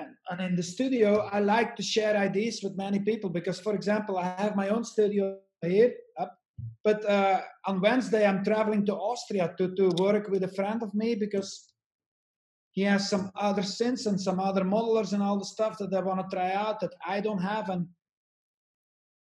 And, 0.00 0.10
and 0.30 0.40
in 0.50 0.56
the 0.56 0.62
studio, 0.62 1.28
I 1.32 1.38
like 1.38 1.76
to 1.76 1.82
share 1.82 2.16
ideas 2.16 2.60
with 2.62 2.76
many 2.76 2.98
people 2.98 3.30
because, 3.30 3.60
for 3.60 3.74
example, 3.74 4.18
I 4.18 4.24
have 4.42 4.56
my 4.56 4.68
own 4.68 4.84
studio 4.84 5.38
here 5.62 5.92
up, 6.18 6.36
but 6.82 7.08
uh, 7.08 7.40
on 7.66 7.80
Wednesday 7.80 8.26
I'm 8.26 8.44
traveling 8.44 8.84
to 8.86 8.94
Austria 8.94 9.54
to, 9.58 9.74
to 9.76 9.90
work 9.98 10.28
with 10.28 10.42
a 10.42 10.54
friend 10.58 10.82
of 10.82 10.92
me 10.92 11.14
because 11.14 11.72
he 12.72 12.82
has 12.82 13.08
some 13.08 13.30
other 13.34 13.62
synths 13.62 14.06
and 14.06 14.20
some 14.20 14.40
other 14.40 14.62
modelers 14.62 15.12
and 15.12 15.22
all 15.22 15.38
the 15.38 15.52
stuff 15.56 15.78
that 15.78 15.94
I 15.94 16.00
want 16.00 16.20
to 16.20 16.36
try 16.36 16.52
out 16.52 16.80
that 16.80 16.94
I 17.06 17.20
don't 17.20 17.42
have. 17.42 17.68
And 17.70 17.86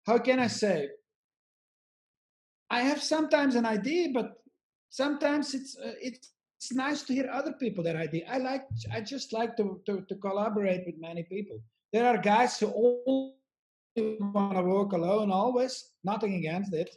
how 0.07 0.17
can 0.17 0.39
I 0.39 0.47
say? 0.47 0.89
I 2.69 2.81
have 2.81 3.01
sometimes 3.01 3.55
an 3.55 3.65
idea, 3.65 4.09
but 4.13 4.33
sometimes 5.01 5.53
it's 5.53 5.77
uh, 5.77 5.97
it's 6.07 6.31
it's 6.57 6.71
nice 6.73 7.03
to 7.03 7.13
hear 7.13 7.29
other 7.31 7.53
people 7.53 7.83
their 7.83 7.97
idea. 7.97 8.23
I 8.35 8.37
like 8.37 8.65
I 8.95 9.01
just 9.01 9.33
like 9.33 9.57
to, 9.57 9.81
to, 9.85 9.93
to 10.09 10.15
collaborate 10.15 10.83
with 10.85 11.05
many 11.09 11.23
people. 11.23 11.57
There 11.91 12.07
are 12.07 12.17
guys 12.17 12.59
who 12.59 12.67
only 12.83 14.19
want 14.35 14.55
to 14.55 14.63
work 14.63 14.93
alone 14.93 15.31
always. 15.31 15.73
Nothing 16.03 16.35
against 16.35 16.73
it, 16.73 16.89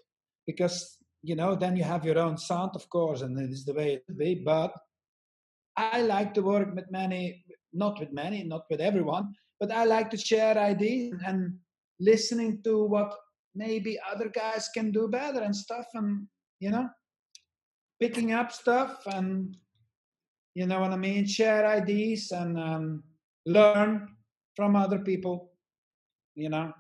because 0.47 0.77
you 1.23 1.35
know 1.41 1.57
then 1.57 1.77
you 1.77 1.85
have 1.85 2.05
your 2.05 2.19
own 2.19 2.39
sound, 2.39 2.73
of 2.75 2.89
course, 2.89 3.23
and 3.23 3.37
it 3.39 3.51
is 3.51 3.65
the 3.65 3.75
way 3.75 3.89
it 3.95 4.19
be. 4.19 4.37
But 4.37 4.73
I 5.77 6.03
like 6.03 6.35
to 6.35 6.43
work 6.43 6.75
with 6.75 6.91
many, 6.91 7.45
not 7.73 7.99
with 8.01 8.13
many, 8.13 8.45
not 8.45 8.65
with 8.71 8.81
everyone, 8.81 9.35
but 9.61 9.73
I 9.73 9.85
like 9.85 10.09
to 10.11 10.17
share 10.31 10.57
ideas 10.57 11.15
and 11.27 11.41
listening 11.99 12.63
to 12.63 12.85
what 12.85 13.13
maybe 13.55 13.99
other 14.13 14.29
guys 14.29 14.69
can 14.73 14.93
do 14.93 15.09
better 15.09 15.41
and 15.41 15.55
stuff, 15.55 15.87
and 15.95 16.29
you 16.61 16.71
know 16.71 16.89
picking 18.01 18.33
up 18.33 18.53
stuff 18.53 19.07
and 19.07 19.57
you 20.55 20.67
know 20.67 20.81
what 20.81 20.91
I 20.91 20.97
mean, 20.97 21.25
share 21.25 21.67
ideas 21.67 22.33
and 22.33 22.59
um, 22.59 23.05
learn 23.47 24.09
from 24.57 24.75
other 24.75 24.99
people. 24.99 25.53
You 26.35 26.49
know, 26.49 26.73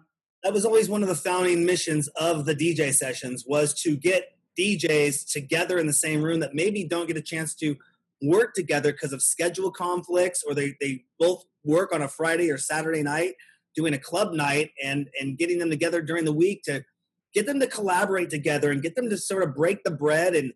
that 0.42 0.52
was 0.52 0.64
always 0.64 0.88
one 0.88 1.02
of 1.02 1.08
the 1.08 1.14
founding 1.14 1.64
missions 1.64 2.08
of 2.16 2.44
the 2.44 2.56
DJ 2.56 2.92
sessions 2.92 3.44
was 3.46 3.74
to 3.82 3.96
get 3.96 4.32
DJs 4.58 5.30
together 5.30 5.78
in 5.78 5.86
the 5.86 5.92
same 5.92 6.22
room 6.22 6.40
that 6.40 6.54
maybe 6.54 6.84
don't 6.84 7.06
get 7.06 7.16
a 7.16 7.22
chance 7.22 7.54
to 7.56 7.76
work 8.20 8.54
together 8.54 8.90
because 8.92 9.12
of 9.12 9.22
schedule 9.22 9.70
conflicts 9.70 10.42
or 10.42 10.54
they, 10.54 10.74
they 10.80 11.04
both 11.18 11.44
work 11.64 11.94
on 11.94 12.02
a 12.02 12.08
Friday 12.08 12.50
or 12.50 12.58
Saturday 12.58 13.02
night 13.02 13.34
doing 13.76 13.94
a 13.94 13.98
club 13.98 14.32
night 14.32 14.70
and 14.82 15.08
and 15.20 15.38
getting 15.38 15.58
them 15.58 15.70
together 15.70 16.02
during 16.02 16.24
the 16.24 16.32
week 16.32 16.62
to 16.64 16.84
get 17.32 17.46
them 17.46 17.60
to 17.60 17.66
collaborate 17.68 18.30
together 18.30 18.72
and 18.72 18.82
get 18.82 18.96
them 18.96 19.08
to 19.08 19.16
sort 19.16 19.44
of 19.44 19.54
break 19.54 19.84
the 19.84 19.90
bread 19.90 20.34
and 20.34 20.52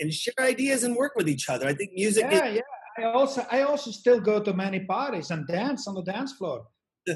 and 0.00 0.12
share 0.12 0.34
ideas 0.40 0.84
and 0.84 0.96
work 0.96 1.12
with 1.16 1.28
each 1.28 1.48
other. 1.48 1.66
I 1.66 1.74
think 1.74 1.92
music. 1.94 2.26
Yeah, 2.30 2.46
is- 2.46 2.56
yeah. 2.56 2.62
I 2.98 3.04
also 3.12 3.46
I 3.50 3.62
also 3.62 3.90
still 3.90 4.20
go 4.20 4.42
to 4.42 4.52
many 4.52 4.80
parties 4.80 5.30
and 5.30 5.46
dance 5.46 5.86
on 5.86 5.94
the 5.94 6.02
dance 6.02 6.32
floor. 6.32 6.66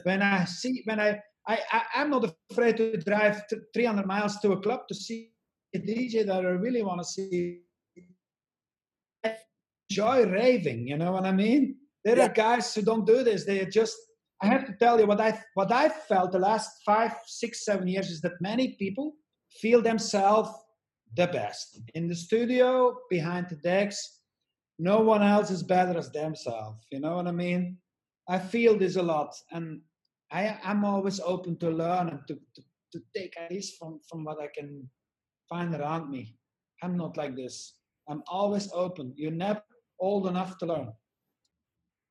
when 0.04 0.22
I 0.22 0.44
see 0.44 0.82
when 0.84 1.00
I 1.00 1.20
I, 1.46 1.58
I 1.72 2.00
am 2.02 2.10
not 2.10 2.32
afraid 2.50 2.76
to 2.76 2.96
drive 2.98 3.42
300 3.74 4.06
miles 4.06 4.38
to 4.40 4.52
a 4.52 4.60
club 4.60 4.86
to 4.88 4.94
see 4.94 5.30
a 5.74 5.78
DJ 5.78 6.24
that 6.26 6.46
I 6.46 6.50
really 6.50 6.82
want 6.82 7.00
to 7.00 7.04
see. 7.04 7.62
I 9.24 9.36
enjoy 9.90 10.26
raving, 10.26 10.86
you 10.86 10.96
know 10.96 11.12
what 11.12 11.24
I 11.24 11.32
mean? 11.32 11.76
There 12.04 12.16
yeah. 12.16 12.26
are 12.26 12.32
guys 12.32 12.72
who 12.74 12.82
don't 12.82 13.06
do 13.06 13.24
this. 13.24 13.44
They 13.44 13.66
just 13.66 13.96
I 14.42 14.46
have 14.46 14.66
to 14.66 14.72
tell 14.72 14.98
you 15.00 15.06
what 15.06 15.20
I 15.20 15.40
what 15.54 15.72
I 15.72 15.88
felt 15.88 16.32
the 16.32 16.38
last 16.38 16.70
five, 16.84 17.14
six, 17.26 17.64
seven 17.64 17.86
years 17.88 18.10
is 18.10 18.20
that 18.22 18.40
many 18.40 18.76
people 18.78 19.14
feel 19.60 19.82
themselves 19.82 20.50
the 21.14 21.26
best. 21.26 21.80
In 21.94 22.08
the 22.08 22.14
studio, 22.14 22.96
behind 23.10 23.48
the 23.48 23.56
decks, 23.56 24.20
no 24.78 25.00
one 25.00 25.22
else 25.22 25.50
is 25.50 25.62
better 25.62 25.98
as 25.98 26.10
themselves. 26.10 26.86
You 26.90 27.00
know 27.00 27.16
what 27.16 27.26
I 27.26 27.32
mean? 27.32 27.78
I 28.28 28.38
feel 28.38 28.78
this 28.78 28.96
a 28.96 29.02
lot, 29.02 29.34
and 29.50 29.80
I, 30.30 30.58
am 30.62 30.84
always 30.84 31.20
open 31.20 31.58
to 31.58 31.70
learn 31.70 32.08
and 32.08 32.20
to, 32.28 32.34
to, 32.34 32.62
to 32.92 33.00
take 33.14 33.34
ideas 33.36 33.74
from, 33.78 34.00
from 34.08 34.24
what 34.24 34.40
I 34.40 34.48
can 34.54 34.88
find 35.48 35.74
around 35.74 36.10
me. 36.10 36.36
I'm 36.82 36.96
not 36.96 37.16
like 37.16 37.36
this. 37.36 37.74
I'm 38.08 38.22
always 38.28 38.70
open. 38.72 39.12
You're 39.16 39.30
never 39.30 39.62
old 40.00 40.26
enough 40.26 40.58
to 40.58 40.66
learn. 40.66 40.92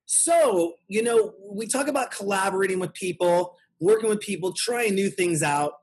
So, 0.06 0.76
you 0.88 1.04
know, 1.04 1.34
we 1.50 1.68
talk 1.68 1.88
about 1.88 2.12
collaborating 2.12 2.80
with 2.80 2.94
people, 2.94 3.56
working 3.80 4.10
with 4.10 4.20
people, 4.20 4.54
trying 4.54 4.94
new 4.94 5.10
things 5.10 5.42
out 5.42 5.74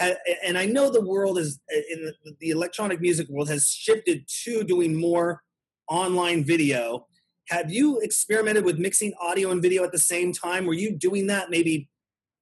and 0.00 0.58
I 0.58 0.66
know 0.66 0.90
the 0.90 1.04
world 1.04 1.38
is 1.38 1.60
uh, 1.74 1.80
in 1.90 2.12
the 2.40 2.50
electronic 2.50 3.00
music 3.00 3.28
world 3.28 3.48
has 3.48 3.70
shifted 3.70 4.28
to 4.44 4.64
doing 4.64 4.98
more 4.98 5.42
online 5.88 6.44
video. 6.44 7.06
Have 7.48 7.72
you 7.72 8.00
experimented 8.00 8.64
with 8.64 8.78
mixing 8.78 9.14
audio 9.20 9.50
and 9.52 9.62
video 9.62 9.84
at 9.84 9.92
the 9.92 9.98
same 9.98 10.32
time? 10.32 10.66
Were 10.66 10.74
you 10.74 10.96
doing 10.96 11.28
that 11.28 11.48
maybe 11.48 11.88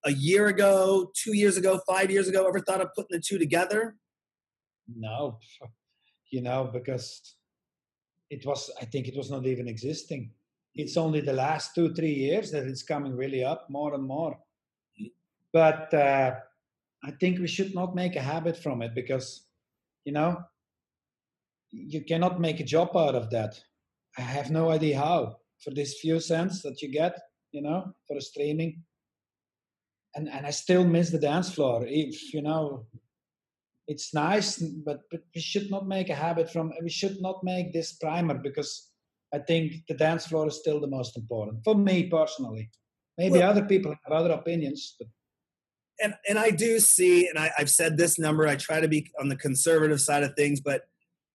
a 0.04 0.12
year 0.12 0.48
ago, 0.48 1.12
two 1.14 1.36
years 1.36 1.56
ago, 1.56 1.80
five 1.86 2.10
years 2.10 2.28
ago? 2.28 2.46
Ever 2.48 2.60
thought 2.60 2.80
of 2.80 2.88
putting 2.94 3.16
the 3.16 3.20
two 3.20 3.38
together? 3.38 3.96
No, 4.92 5.38
you 6.30 6.42
know, 6.42 6.70
because 6.72 7.36
it 8.30 8.44
was, 8.46 8.70
I 8.80 8.86
think 8.86 9.06
it 9.06 9.16
was 9.16 9.30
not 9.30 9.46
even 9.46 9.68
existing. 9.68 10.30
It's 10.74 10.96
only 10.96 11.20
the 11.20 11.32
last 11.32 11.74
two, 11.74 11.94
three 11.94 12.14
years 12.14 12.50
that 12.50 12.64
it's 12.64 12.82
coming 12.82 13.14
really 13.14 13.44
up 13.44 13.68
more 13.70 13.94
and 13.94 14.02
more. 14.02 14.32
Mm-hmm. 15.00 15.06
But, 15.52 15.94
uh, 15.94 16.34
I 17.04 17.10
think 17.12 17.38
we 17.38 17.48
should 17.48 17.74
not 17.74 17.94
make 17.94 18.16
a 18.16 18.22
habit 18.22 18.56
from 18.56 18.82
it 18.82 18.94
because, 18.94 19.46
you 20.04 20.12
know, 20.12 20.42
you 21.70 22.02
cannot 22.02 22.40
make 22.40 22.60
a 22.60 22.64
job 22.64 22.96
out 22.96 23.14
of 23.14 23.30
that. 23.30 23.60
I 24.16 24.22
have 24.22 24.50
no 24.50 24.70
idea 24.70 24.98
how. 24.98 25.36
for 25.62 25.70
this 25.70 25.98
few 26.00 26.20
cents 26.20 26.62
that 26.62 26.82
you 26.82 26.88
get, 26.90 27.18
you 27.52 27.62
know, 27.62 27.92
for 28.06 28.16
a 28.16 28.20
streaming. 28.20 28.82
And 30.14 30.28
and 30.28 30.46
I 30.46 30.50
still 30.50 30.84
miss 30.84 31.10
the 31.10 31.18
dance 31.18 31.52
floor. 31.54 31.84
If 31.86 32.32
you 32.34 32.42
know, 32.42 32.86
it's 33.88 34.14
nice, 34.14 34.58
but 34.58 35.00
but 35.10 35.22
we 35.34 35.40
should 35.40 35.70
not 35.70 35.88
make 35.88 36.08
a 36.10 36.14
habit 36.14 36.50
from. 36.50 36.72
We 36.82 36.90
should 36.90 37.20
not 37.20 37.42
make 37.42 37.72
this 37.72 37.94
primer 37.94 38.34
because 38.34 38.90
I 39.32 39.38
think 39.38 39.72
the 39.88 39.94
dance 39.94 40.26
floor 40.26 40.46
is 40.48 40.60
still 40.60 40.80
the 40.80 40.94
most 40.98 41.16
important 41.16 41.64
for 41.64 41.74
me 41.74 42.04
personally. 42.04 42.70
Maybe 43.18 43.38
well, 43.38 43.50
other 43.50 43.64
people 43.64 43.94
have 44.04 44.12
other 44.12 44.32
opinions, 44.32 44.96
but 44.98 45.08
and 46.02 46.14
and 46.28 46.38
I 46.38 46.50
do 46.50 46.80
see, 46.80 47.28
and 47.28 47.38
I, 47.38 47.50
I've 47.58 47.70
said 47.70 47.96
this 47.96 48.18
number. 48.18 48.46
I 48.46 48.56
try 48.56 48.80
to 48.80 48.88
be 48.88 49.10
on 49.20 49.28
the 49.28 49.36
conservative 49.36 50.00
side 50.00 50.22
of 50.22 50.34
things, 50.34 50.60
but 50.60 50.82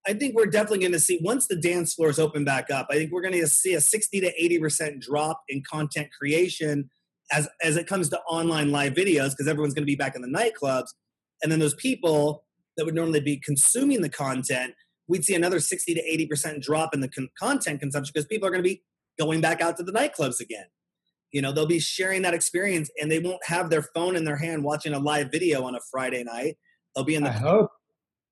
I 0.08 0.14
think 0.14 0.36
we're 0.36 0.46
definitely 0.46 0.80
going 0.80 0.92
to 0.94 1.00
see 1.00 1.20
once 1.22 1.48
the 1.48 1.56
dance 1.56 1.94
floors 1.94 2.20
open 2.20 2.46
back 2.46 2.72
up. 2.72 2.88
I 2.90 2.96
think 2.96 3.12
we're 3.12 3.22
going 3.22 3.40
to 3.40 3.48
see 3.48 3.74
a 3.74 3.82
sixty 3.82 4.20
to 4.22 4.32
eighty 4.42 4.60
percent 4.60 5.02
drop 5.02 5.42
in 5.50 5.62
content 5.70 6.10
creation 6.18 6.90
as 7.32 7.48
as 7.62 7.78
it 7.78 7.88
comes 7.88 8.10
to 8.10 8.20
online 8.22 8.72
live 8.72 8.94
videos 8.94 9.32
because 9.32 9.48
everyone's 9.48 9.74
going 9.74 9.84
to 9.84 9.92
be 9.92 9.96
back 9.96 10.16
in 10.16 10.22
the 10.22 10.28
nightclubs, 10.28 10.88
and 11.42 11.52
then 11.52 11.60
those 11.60 11.76
people 11.76 12.44
that 12.78 12.86
would 12.86 12.96
normally 12.96 13.20
be 13.20 13.38
consuming 13.38 14.02
the 14.02 14.10
content, 14.10 14.74
we'd 15.08 15.26
see 15.26 15.36
another 15.36 15.60
sixty 15.60 15.94
to 15.94 16.02
eighty 16.02 16.26
percent 16.26 16.64
drop 16.64 16.94
in 16.94 17.02
the 17.02 17.10
con- 17.10 17.30
content 17.38 17.80
consumption 17.80 18.12
because 18.14 18.28
people 18.28 18.48
are 18.48 18.52
going 18.52 18.64
to 18.64 18.70
be 18.70 18.82
going 19.20 19.42
back 19.42 19.62
out 19.62 19.78
to 19.78 19.84
the 19.84 19.92
nightclubs 19.92 20.40
again. 20.40 20.66
You 21.32 21.42
know, 21.42 21.52
they'll 21.52 21.68
be 21.68 21.80
sharing 21.80 22.24
that 22.24 22.34
experience 22.34 22.90
and 23.00 23.12
they 23.12 23.20
won't 23.20 23.44
have 23.46 23.70
their 23.70 23.84
phone 23.94 24.16
in 24.16 24.24
their 24.24 24.38
hand 24.38 24.64
watching 24.64 24.94
a 24.94 25.00
live 25.00 25.32
video 25.32 25.64
on 25.64 25.76
a 25.76 25.80
Friday 25.92 26.24
night. 26.24 26.58
They'll 26.96 27.06
be 27.06 27.16
in 27.16 27.24
the 27.24 27.30
I 27.30 27.34
hope. 27.34 27.70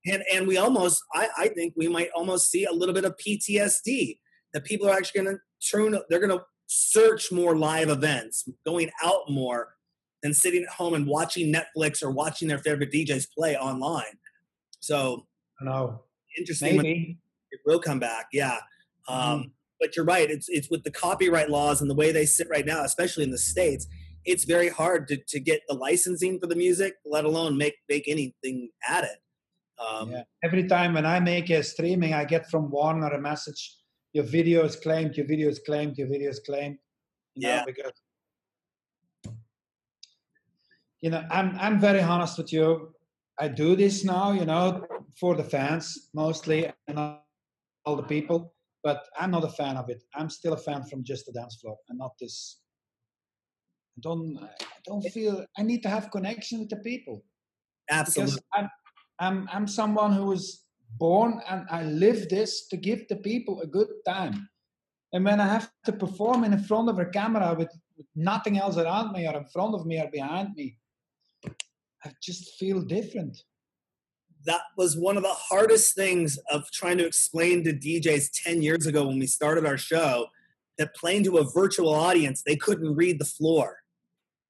And 0.06 0.22
and 0.32 0.46
we 0.46 0.56
almost 0.56 1.02
I, 1.14 1.28
I 1.36 1.48
think 1.48 1.74
we 1.76 1.88
might 1.88 2.10
almost 2.14 2.50
see 2.50 2.64
a 2.64 2.72
little 2.72 2.94
bit 2.94 3.04
of 3.04 3.14
PTSD 3.16 4.18
that 4.52 4.64
people 4.64 4.88
are 4.88 4.96
actually 4.96 5.24
gonna 5.24 5.36
turn 5.70 5.96
they're 6.08 6.20
gonna 6.20 6.42
search 6.66 7.30
more 7.30 7.56
live 7.56 7.88
events, 7.88 8.48
going 8.66 8.90
out 9.02 9.22
more 9.28 9.74
than 10.22 10.34
sitting 10.34 10.64
at 10.64 10.68
home 10.68 10.94
and 10.94 11.06
watching 11.06 11.52
Netflix 11.52 12.02
or 12.02 12.10
watching 12.10 12.48
their 12.48 12.58
favorite 12.58 12.92
DJs 12.92 13.28
play 13.36 13.56
online. 13.56 14.18
So 14.80 15.26
I 15.60 15.64
know. 15.64 16.02
Interesting. 16.36 16.76
Maybe. 16.76 17.18
It 17.50 17.60
will 17.64 17.80
come 17.80 17.98
back, 17.98 18.26
yeah. 18.32 18.58
Um, 19.08 19.18
mm-hmm 19.18 19.48
but 19.80 19.96
you're 19.96 20.04
right. 20.04 20.30
It's 20.30 20.48
it's 20.48 20.70
with 20.70 20.84
the 20.84 20.90
copyright 20.90 21.50
laws 21.50 21.80
and 21.80 21.90
the 21.90 21.94
way 21.94 22.12
they 22.12 22.26
sit 22.26 22.48
right 22.50 22.66
now, 22.66 22.84
especially 22.84 23.24
in 23.24 23.30
the 23.30 23.38
states. 23.38 23.86
It's 24.24 24.44
very 24.44 24.68
hard 24.68 25.08
to, 25.08 25.16
to 25.28 25.40
get 25.40 25.62
the 25.68 25.74
licensing 25.74 26.38
for 26.38 26.46
the 26.46 26.56
music, 26.56 26.94
let 27.04 27.24
alone 27.24 27.56
make 27.56 27.76
make 27.88 28.08
anything 28.08 28.70
at 28.88 29.04
it. 29.04 29.18
Um, 29.78 30.10
yeah. 30.10 30.22
Every 30.42 30.66
time 30.66 30.94
when 30.94 31.06
I 31.06 31.20
make 31.20 31.50
a 31.50 31.62
streaming, 31.62 32.12
I 32.12 32.24
get 32.24 32.50
from 32.50 32.70
Warner 32.70 33.08
a 33.08 33.20
message: 33.20 33.76
"Your 34.12 34.24
video 34.24 34.64
is 34.64 34.76
claimed. 34.76 35.16
Your 35.16 35.26
video 35.26 35.48
is 35.48 35.60
claimed. 35.60 35.96
Your 35.96 36.08
video 36.08 36.30
is 36.30 36.40
claimed." 36.40 36.78
You 37.34 37.48
yeah. 37.48 37.64
because 37.64 37.92
you 41.00 41.10
know, 41.10 41.24
I'm 41.30 41.56
I'm 41.58 41.78
very 41.78 42.00
honest 42.00 42.38
with 42.38 42.52
you. 42.52 42.94
I 43.38 43.46
do 43.46 43.76
this 43.76 44.04
now, 44.04 44.32
you 44.32 44.44
know, 44.44 44.84
for 45.18 45.36
the 45.36 45.44
fans 45.44 46.10
mostly 46.12 46.72
and 46.88 46.98
all 46.98 47.96
the 47.96 48.02
people 48.02 48.52
but 48.82 49.04
I'm 49.18 49.30
not 49.30 49.44
a 49.44 49.50
fan 49.50 49.76
of 49.76 49.88
it. 49.88 50.02
I'm 50.14 50.30
still 50.30 50.52
a 50.52 50.58
fan 50.58 50.84
from 50.84 51.04
just 51.04 51.26
the 51.26 51.32
dance 51.32 51.56
floor 51.60 51.76
and 51.88 51.98
not 51.98 52.12
this. 52.20 52.60
I 53.96 54.00
don't 54.00 54.38
I 54.42 54.80
don't 54.86 55.02
feel 55.02 55.44
I 55.56 55.62
need 55.62 55.82
to 55.82 55.88
have 55.88 56.10
connection 56.10 56.60
with 56.60 56.68
the 56.68 56.76
people. 56.76 57.24
Absolutely. 57.90 58.34
Because 58.34 58.42
I'm 58.54 58.68
I'm 59.18 59.48
I'm 59.52 59.66
someone 59.66 60.12
who 60.12 60.26
was 60.26 60.64
born 60.96 61.40
and 61.48 61.66
I 61.70 61.82
live 61.84 62.28
this 62.28 62.68
to 62.68 62.76
give 62.76 63.08
the 63.08 63.16
people 63.16 63.60
a 63.60 63.66
good 63.66 63.88
time. 64.06 64.48
And 65.12 65.24
when 65.24 65.40
I 65.40 65.46
have 65.46 65.70
to 65.86 65.92
perform 65.92 66.44
in 66.44 66.58
front 66.58 66.88
of 66.88 66.98
a 66.98 67.06
camera 67.06 67.54
with, 67.54 67.72
with 67.96 68.06
nothing 68.14 68.58
else 68.58 68.76
around 68.76 69.12
me 69.12 69.26
or 69.26 69.36
in 69.36 69.46
front 69.46 69.74
of 69.74 69.86
me 69.86 69.98
or 70.00 70.08
behind 70.10 70.54
me, 70.54 70.76
I 72.04 72.12
just 72.22 72.54
feel 72.56 72.80
different 72.82 73.42
that 74.46 74.62
was 74.76 74.96
one 74.96 75.16
of 75.16 75.22
the 75.22 75.34
hardest 75.34 75.94
things 75.94 76.38
of 76.50 76.70
trying 76.70 76.98
to 76.98 77.06
explain 77.06 77.64
to 77.64 77.72
DJs 77.72 78.30
10 78.44 78.62
years 78.62 78.86
ago 78.86 79.06
when 79.06 79.18
we 79.18 79.26
started 79.26 79.66
our 79.66 79.76
show 79.76 80.26
that 80.78 80.94
playing 80.94 81.24
to 81.24 81.38
a 81.38 81.44
virtual 81.44 81.92
audience, 81.92 82.42
they 82.46 82.56
couldn't 82.56 82.94
read 82.94 83.18
the 83.18 83.24
floor. 83.24 83.78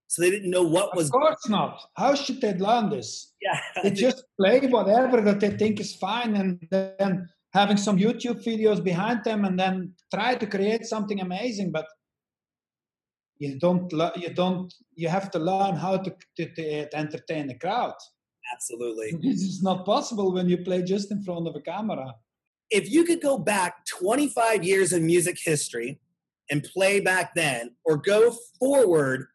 So 0.09 0.23
they 0.23 0.31
didn't 0.31 0.51
know 0.51 0.63
what 0.63 0.97
was. 0.97 1.09
Of 1.09 1.13
course 1.13 1.49
not. 1.49 1.81
How 1.97 2.15
should 2.15 2.41
they 2.41 2.55
learn 2.55 2.89
this? 2.91 3.35
Yeah. 3.43 3.61
They 3.83 3.91
just 3.91 4.25
play 4.39 4.61
whatever 4.61 5.21
that 5.21 5.41
they 5.41 5.51
think 5.51 5.81
is 5.81 5.95
fine 5.97 6.35
and 6.37 6.67
then 6.71 7.29
having 7.53 7.77
some 7.77 7.99
YouTube 7.99 8.43
videos 8.45 8.83
behind 8.83 9.25
them 9.25 9.45
and 9.45 9.59
then 9.59 9.95
try 10.15 10.35
to 10.35 10.47
create 10.47 10.87
something 10.87 11.21
amazing. 11.21 11.73
But 11.73 11.87
you 13.39 13.59
don't, 13.59 13.93
you 14.17 14.31
don't, 14.35 14.73
you 14.95 15.09
have 15.09 15.31
to 15.33 15.39
learn 15.39 15.77
how 15.77 15.99
to, 15.99 16.15
to, 16.37 16.55
to 16.55 16.97
entertain 16.97 17.49
the 17.49 17.55
crowd. 17.55 17.95
Absolutely. 18.53 19.13
This 19.23 19.43
is 19.43 19.63
not 19.63 19.85
possible 19.85 20.33
when 20.33 20.49
you 20.49 20.59
play 20.59 20.83
just 20.83 21.11
in 21.11 21.23
front 21.23 21.47
of 21.47 21.55
a 21.55 21.61
camera. 21.61 22.15
If 22.71 22.91
you 22.91 23.05
could 23.05 23.21
go 23.21 23.39
back 23.39 23.87
25 23.87 24.65
years 24.65 24.93
in 24.93 25.07
music 25.07 25.39
history 25.43 26.01
and 26.51 26.65
play 26.65 27.01
back 27.01 27.35
then, 27.35 27.77
or 27.85 27.97
go 27.97 28.35
forward 28.59 29.27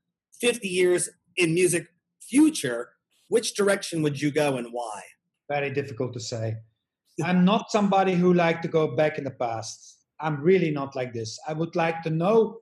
50 0.41 0.67
years 0.67 1.09
in 1.37 1.53
music 1.53 1.87
future, 2.21 2.89
which 3.29 3.55
direction 3.55 4.01
would 4.01 4.21
you 4.21 4.31
go 4.31 4.57
and 4.57 4.67
why? 4.71 5.01
Very 5.49 5.71
difficult 5.71 6.13
to 6.13 6.19
say. 6.19 6.55
I'm 7.23 7.45
not 7.45 7.71
somebody 7.71 8.13
who 8.13 8.33
like 8.33 8.61
to 8.63 8.67
go 8.67 8.95
back 8.95 9.17
in 9.17 9.23
the 9.23 9.31
past. 9.31 9.97
I'm 10.19 10.41
really 10.41 10.71
not 10.71 10.95
like 10.95 11.13
this. 11.13 11.37
I 11.47 11.53
would 11.53 11.75
like 11.75 12.01
to 12.03 12.09
know 12.09 12.59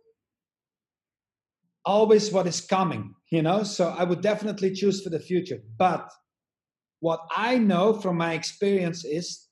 always 1.85 2.31
what 2.31 2.47
is 2.47 2.61
coming, 2.61 3.15
you 3.31 3.41
know? 3.41 3.63
So 3.63 3.89
I 3.97 4.03
would 4.03 4.21
definitely 4.21 4.73
choose 4.73 5.01
for 5.01 5.09
the 5.09 5.19
future. 5.19 5.59
But 5.77 6.09
what 7.01 7.19
I 7.35 7.57
know 7.57 7.93
from 7.93 8.17
my 8.17 8.33
experience 8.33 9.03
is, 9.03 9.47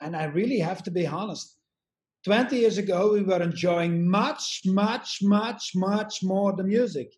and 0.00 0.14
I 0.14 0.24
really 0.24 0.60
have 0.60 0.82
to 0.84 0.90
be 0.90 1.06
honest, 1.06 1.58
20 2.24 2.56
years 2.56 2.78
ago, 2.78 3.12
we 3.12 3.22
were 3.22 3.42
enjoying 3.42 4.08
much, 4.08 4.62
much, 4.64 5.18
much, 5.22 5.72
much 5.74 6.22
more 6.22 6.52
the 6.54 6.64
music. 6.64 7.12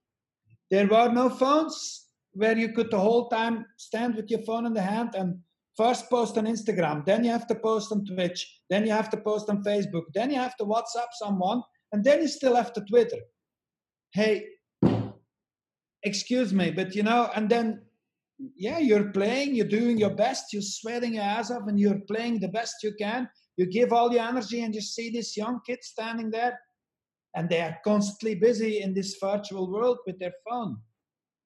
There 0.71 0.87
were 0.87 1.11
no 1.13 1.29
phones 1.29 2.07
where 2.33 2.57
you 2.57 2.73
could 2.73 2.91
the 2.91 2.99
whole 2.99 3.29
time 3.29 3.67
stand 3.77 4.15
with 4.15 4.31
your 4.31 4.43
phone 4.43 4.65
in 4.65 4.75
the 4.75 4.83
hand 4.83 5.11
and 5.15 5.39
first 5.77 6.11
post 6.11 6.37
on 6.37 6.45
Instagram, 6.45 7.05
then 7.05 7.25
you 7.25 7.31
have 7.31 7.47
to 7.47 7.55
post 7.55 7.91
on 7.93 8.05
Twitch, 8.05 8.61
then 8.69 8.85
you 8.85 8.93
have 8.93 9.09
to 9.11 9.17
post 9.17 9.49
on 9.49 9.63
Facebook, 9.63 10.03
then 10.13 10.31
you 10.31 10.37
have 10.37 10.57
to 10.57 10.65
WhatsApp 10.65 11.11
someone, 11.13 11.63
and 11.93 12.05
then 12.05 12.21
you 12.21 12.29
still 12.29 12.55
have 12.55 12.73
to 12.73 12.81
Twitter. 12.83 13.19
Hey, 14.13 14.47
excuse 16.03 16.53
me, 16.53 16.71
but 16.71 16.95
you 16.95 17.03
know, 17.03 17.31
and 17.35 17.49
then 17.49 17.83
yeah, 18.57 18.79
you're 18.79 19.11
playing, 19.11 19.55
you're 19.55 19.67
doing 19.67 19.99
your 19.99 20.15
best, 20.15 20.53
you're 20.53 20.63
sweating 20.63 21.15
your 21.15 21.25
ass 21.25 21.51
off, 21.51 21.63
and 21.67 21.79
you're 21.79 22.01
playing 22.11 22.41
the 22.41 22.49
best 22.49 22.77
you 22.83 22.93
can. 22.99 23.29
You 23.57 23.67
give 23.67 23.93
all 23.93 24.13
your 24.13 24.23
energy, 24.23 24.63
and 24.63 24.75
you 24.75 24.81
see 24.81 25.11
this 25.11 25.37
young 25.37 25.61
kid 25.67 25.79
standing 25.83 26.31
there, 26.31 26.59
and 27.35 27.49
they 27.49 27.61
are 27.61 27.79
constantly 27.85 28.37
busy 28.37 28.81
in 28.81 28.95
this 28.95 29.17
virtual 29.21 29.71
world 29.71 29.99
with 30.07 30.19
their 30.19 30.33
phone. 30.49 30.79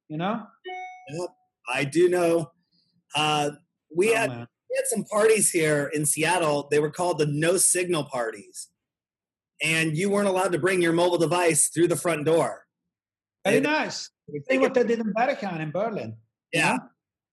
You 0.08 0.18
know? 0.18 0.42
Yep, 1.08 1.28
I 1.72 1.84
do 1.84 2.08
know. 2.08 2.50
Uh, 3.14 3.50
we 3.94 4.12
oh, 4.12 4.16
had 4.16 4.30
man. 4.30 4.46
we 4.70 4.76
had 4.76 4.86
some 4.86 5.04
parties 5.04 5.50
here 5.50 5.90
in 5.94 6.04
Seattle. 6.04 6.68
They 6.70 6.78
were 6.78 6.90
called 6.90 7.18
the 7.18 7.26
no 7.26 7.56
signal 7.56 8.04
parties, 8.04 8.68
and 9.62 9.96
you 9.96 10.10
weren't 10.10 10.28
allowed 10.28 10.52
to 10.52 10.58
bring 10.58 10.82
your 10.82 10.92
mobile 10.92 11.18
device 11.18 11.68
through 11.68 11.88
the 11.88 11.96
front 11.96 12.26
door. 12.26 12.66
Very 13.44 13.60
nice. 13.60 14.10
See 14.50 14.58
what 14.58 14.74
they 14.74 14.84
did 14.84 15.00
in 15.00 15.12
Berghain 15.12 15.60
in 15.60 15.72
Berlin. 15.72 16.16
Yeah. 16.52 16.78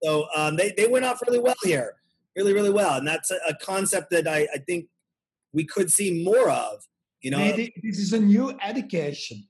So 0.04 0.28
um, 0.36 0.56
they, 0.56 0.74
they 0.76 0.88
went 0.88 1.06
off 1.06 1.22
really 1.28 1.40
well 1.40 1.56
here, 1.64 1.96
really, 2.36 2.54
really 2.54 2.70
well. 2.70 2.98
And 2.98 3.08
that's 3.08 3.32
a, 3.32 3.38
a 3.48 3.56
concept 3.56 4.12
that 4.12 4.28
I, 4.28 4.48
I, 4.54 4.60
think 4.66 4.86
we 5.54 5.66
could 5.66 5.92
see 5.92 6.24
more 6.24 6.50
of. 6.50 6.80
You 7.22 7.32
know, 7.32 7.38
Maybe 7.38 7.74
this 7.84 8.00
is 8.00 8.14
a 8.14 8.20
new 8.20 8.58
education. 8.64 9.48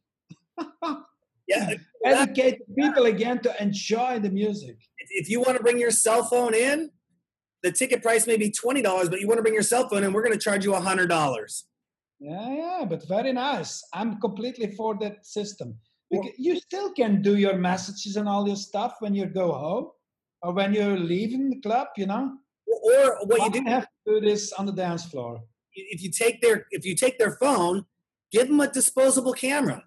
yeah. 1.48 1.74
Educate 2.06 2.62
people 2.78 3.08
again 3.08 3.40
to 3.40 3.62
enjoy 3.62 4.20
the 4.20 4.30
music. 4.30 4.78
If 5.10 5.30
you 5.30 5.42
want 5.42 5.58
to 5.58 5.64
bring 5.64 5.78
your 5.78 5.92
cell 5.92 6.24
phone 6.24 6.54
in, 6.54 6.92
the 7.62 7.74
ticket 7.74 8.02
price 8.02 8.26
may 8.26 8.38
be 8.38 8.50
$20, 8.50 9.10
but 9.10 9.20
you 9.20 9.28
want 9.28 9.38
to 9.38 9.42
bring 9.42 9.54
your 9.54 9.64
cell 9.64 9.90
phone 9.90 10.06
in, 10.06 10.14
we're 10.14 10.24
going 10.24 10.34
to 10.34 10.40
charge 10.40 10.64
you 10.64 10.72
$100. 10.72 11.64
Yeah, 12.20 12.50
yeah, 12.50 12.86
but 12.88 13.08
very 13.08 13.34
nice. 13.34 13.84
I'm 13.94 14.20
completely 14.20 14.72
for 14.76 14.98
that 15.00 15.26
system. 15.26 15.78
Because 16.10 16.32
you 16.38 16.60
still 16.60 16.92
can 16.94 17.22
do 17.22 17.36
your 17.38 17.56
messages 17.56 18.16
and 18.16 18.28
all 18.28 18.48
your 18.48 18.56
stuff 18.56 18.96
when 19.00 19.14
you 19.14 19.26
go 19.26 19.52
home 19.52 19.88
or 20.42 20.54
when 20.54 20.74
you're 20.74 20.98
leaving 20.98 21.50
the 21.50 21.62
club, 21.62 21.88
you 21.98 22.08
know. 22.08 22.38
Or 22.68 23.18
what 23.26 23.54
you 23.54 23.62
do 23.62 23.70
have 23.70 23.84
to 23.84 23.90
do 24.20 24.22
this 24.22 24.52
on 24.54 24.66
the 24.66 24.72
dance 24.72 25.06
floor. 25.06 25.42
If 25.74 26.02
you 26.02 26.12
take 26.12 26.42
their 26.42 26.66
if 26.72 26.86
you 26.86 26.96
take 26.96 27.20
their 27.20 27.38
phone, 27.40 27.86
give 28.32 28.48
them 28.48 28.60
a 28.60 28.68
disposable 28.72 29.34
camera. 29.34 29.84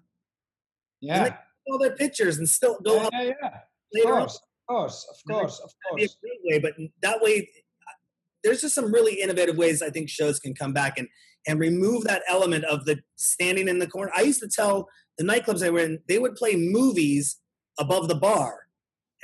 Yeah. 1.01 1.35
all 1.67 1.77
their 1.77 1.95
pictures 1.95 2.37
and 2.37 2.47
still 2.47 2.79
go 2.79 2.95
yeah. 2.95 3.09
Yeah, 3.11 3.31
yeah. 3.41 3.47
Of 3.47 4.07
course, 4.07 4.39
of 4.39 4.67
course, 4.67 5.07
of 5.09 5.17
course, 5.29 5.59
of 5.59 5.71
course. 5.89 6.17
Way, 6.45 6.59
but 6.59 6.73
that 7.01 7.21
way, 7.21 7.49
there's 8.43 8.61
just 8.61 8.75
some 8.75 8.93
really 8.93 9.21
innovative 9.21 9.57
ways 9.57 9.81
I 9.81 9.89
think 9.89 10.09
shows 10.09 10.39
can 10.39 10.55
come 10.55 10.73
back. 10.73 10.97
And 10.97 11.07
and 11.47 11.59
remove 11.59 12.03
that 12.05 12.23
element 12.27 12.65
of 12.65 12.85
the 12.85 12.99
standing 13.15 13.67
in 13.67 13.79
the 13.79 13.87
corner. 13.87 14.11
I 14.15 14.21
used 14.21 14.39
to 14.41 14.47
tell 14.47 14.87
the 15.17 15.23
nightclubs 15.23 15.65
I 15.65 15.69
were 15.69 15.79
in, 15.79 15.99
they 16.07 16.19
would 16.19 16.35
play 16.35 16.55
movies 16.55 17.37
above 17.79 18.07
the 18.07 18.15
bar. 18.15 18.67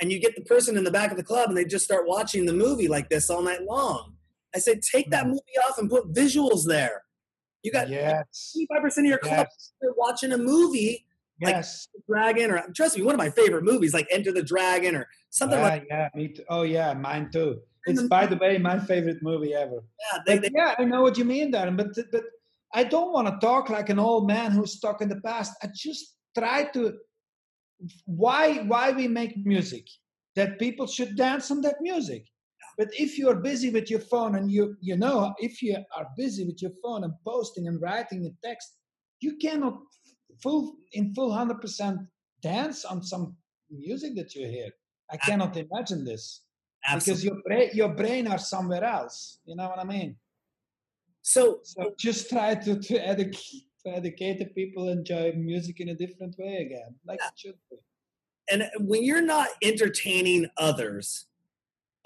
And 0.00 0.10
you 0.10 0.18
get 0.18 0.34
the 0.34 0.42
person 0.42 0.76
in 0.76 0.84
the 0.84 0.90
back 0.90 1.10
of 1.10 1.16
the 1.16 1.22
club 1.22 1.48
and 1.48 1.56
they 1.56 1.64
just 1.64 1.84
start 1.84 2.06
watching 2.06 2.46
the 2.46 2.52
movie 2.52 2.88
like 2.88 3.10
this 3.10 3.28
all 3.28 3.42
night 3.42 3.62
long. 3.62 4.14
I 4.54 4.58
said, 4.58 4.80
take 4.82 5.10
that 5.10 5.24
mm. 5.24 5.30
movie 5.30 5.58
off 5.68 5.78
and 5.78 5.90
put 5.90 6.12
visuals 6.12 6.66
there. 6.66 7.02
You 7.62 7.70
got 7.70 7.90
yes. 7.90 8.56
25% 8.72 8.98
of 8.98 9.04
your 9.04 9.18
club 9.18 9.46
yes. 9.50 9.72
watching 9.96 10.32
a 10.32 10.38
movie 10.38 11.04
yes. 11.40 11.88
like 11.94 12.04
Dragon 12.06 12.50
or 12.50 12.64
trust 12.74 12.96
me, 12.96 13.04
one 13.04 13.14
of 13.14 13.18
my 13.18 13.30
favorite 13.30 13.64
movies 13.64 13.92
like 13.92 14.06
Enter 14.10 14.32
the 14.32 14.42
Dragon 14.42 14.96
or 14.96 15.06
something 15.28 15.58
yeah, 15.58 15.68
like 15.68 15.86
Yeah, 15.88 16.08
me 16.14 16.28
too. 16.28 16.44
Oh 16.48 16.62
yeah, 16.62 16.94
mine 16.94 17.30
too. 17.30 17.60
It's 17.86 18.02
by 18.02 18.26
the 18.26 18.36
way 18.36 18.58
my 18.58 18.78
favorite 18.78 19.22
movie 19.22 19.54
ever. 19.54 19.82
Yeah, 20.12 20.18
they, 20.26 20.38
they, 20.38 20.50
yeah, 20.54 20.74
I 20.78 20.84
know 20.84 21.02
what 21.02 21.16
you 21.16 21.24
mean, 21.24 21.52
Darren, 21.52 21.76
but 21.76 21.94
but 22.10 22.24
I 22.72 22.84
don't 22.84 23.12
want 23.12 23.28
to 23.28 23.46
talk 23.46 23.68
like 23.68 23.88
an 23.88 23.98
old 23.98 24.26
man 24.26 24.52
who's 24.52 24.76
stuck 24.76 25.00
in 25.00 25.08
the 25.08 25.20
past. 25.22 25.52
I 25.62 25.68
just 25.74 26.16
try 26.36 26.64
to 26.74 26.94
why 28.04 28.58
why 28.58 28.92
we 28.92 29.08
make 29.08 29.36
music? 29.44 29.86
That 30.36 30.58
people 30.58 30.86
should 30.86 31.16
dance 31.16 31.50
on 31.50 31.60
that 31.62 31.76
music. 31.80 32.24
But 32.78 32.88
if 32.92 33.18
you're 33.18 33.36
busy 33.36 33.70
with 33.70 33.90
your 33.90 34.00
phone 34.00 34.36
and 34.36 34.50
you 34.50 34.76
you 34.80 34.96
know 34.96 35.34
if 35.38 35.60
you 35.62 35.76
are 35.96 36.06
busy 36.16 36.44
with 36.44 36.62
your 36.62 36.72
phone 36.82 37.04
and 37.04 37.12
posting 37.26 37.66
and 37.66 37.80
writing 37.80 38.26
a 38.26 38.46
text 38.46 38.68
you 39.20 39.36
cannot 39.36 39.78
full 40.42 40.76
in 40.92 41.12
full 41.14 41.30
100% 41.30 41.98
dance 42.42 42.84
on 42.84 43.02
some 43.02 43.36
music 43.70 44.14
that 44.16 44.34
you 44.34 44.46
hear. 44.46 44.70
I 45.12 45.16
cannot 45.16 45.56
imagine 45.56 46.04
this. 46.04 46.42
Absolutely. 46.86 47.12
because 47.12 47.24
your 47.24 47.42
brain 47.46 47.70
your 47.74 47.94
brain 47.94 48.26
are 48.26 48.38
somewhere 48.38 48.84
else. 48.84 49.40
You 49.44 49.56
know 49.56 49.68
what 49.68 49.78
i 49.78 49.84
mean 49.84 50.16
so, 51.22 51.60
so 51.62 51.92
just 51.98 52.28
try 52.28 52.54
to, 52.54 52.78
to 52.78 52.96
educate 52.96 53.64
to 53.86 53.96
educate 53.96 54.38
the 54.38 54.46
people 54.46 54.88
enjoy 54.88 55.32
music 55.32 55.80
in 55.80 55.88
a 55.88 55.94
different 55.94 56.36
way 56.38 56.56
again, 56.56 56.94
like 57.06 57.18
yeah. 57.20 57.28
it 57.28 57.38
should 57.38 57.54
be. 57.70 57.76
And 58.50 58.68
when 58.78 59.04
you're 59.04 59.22
not 59.22 59.48
entertaining 59.62 60.48
others, 60.56 61.26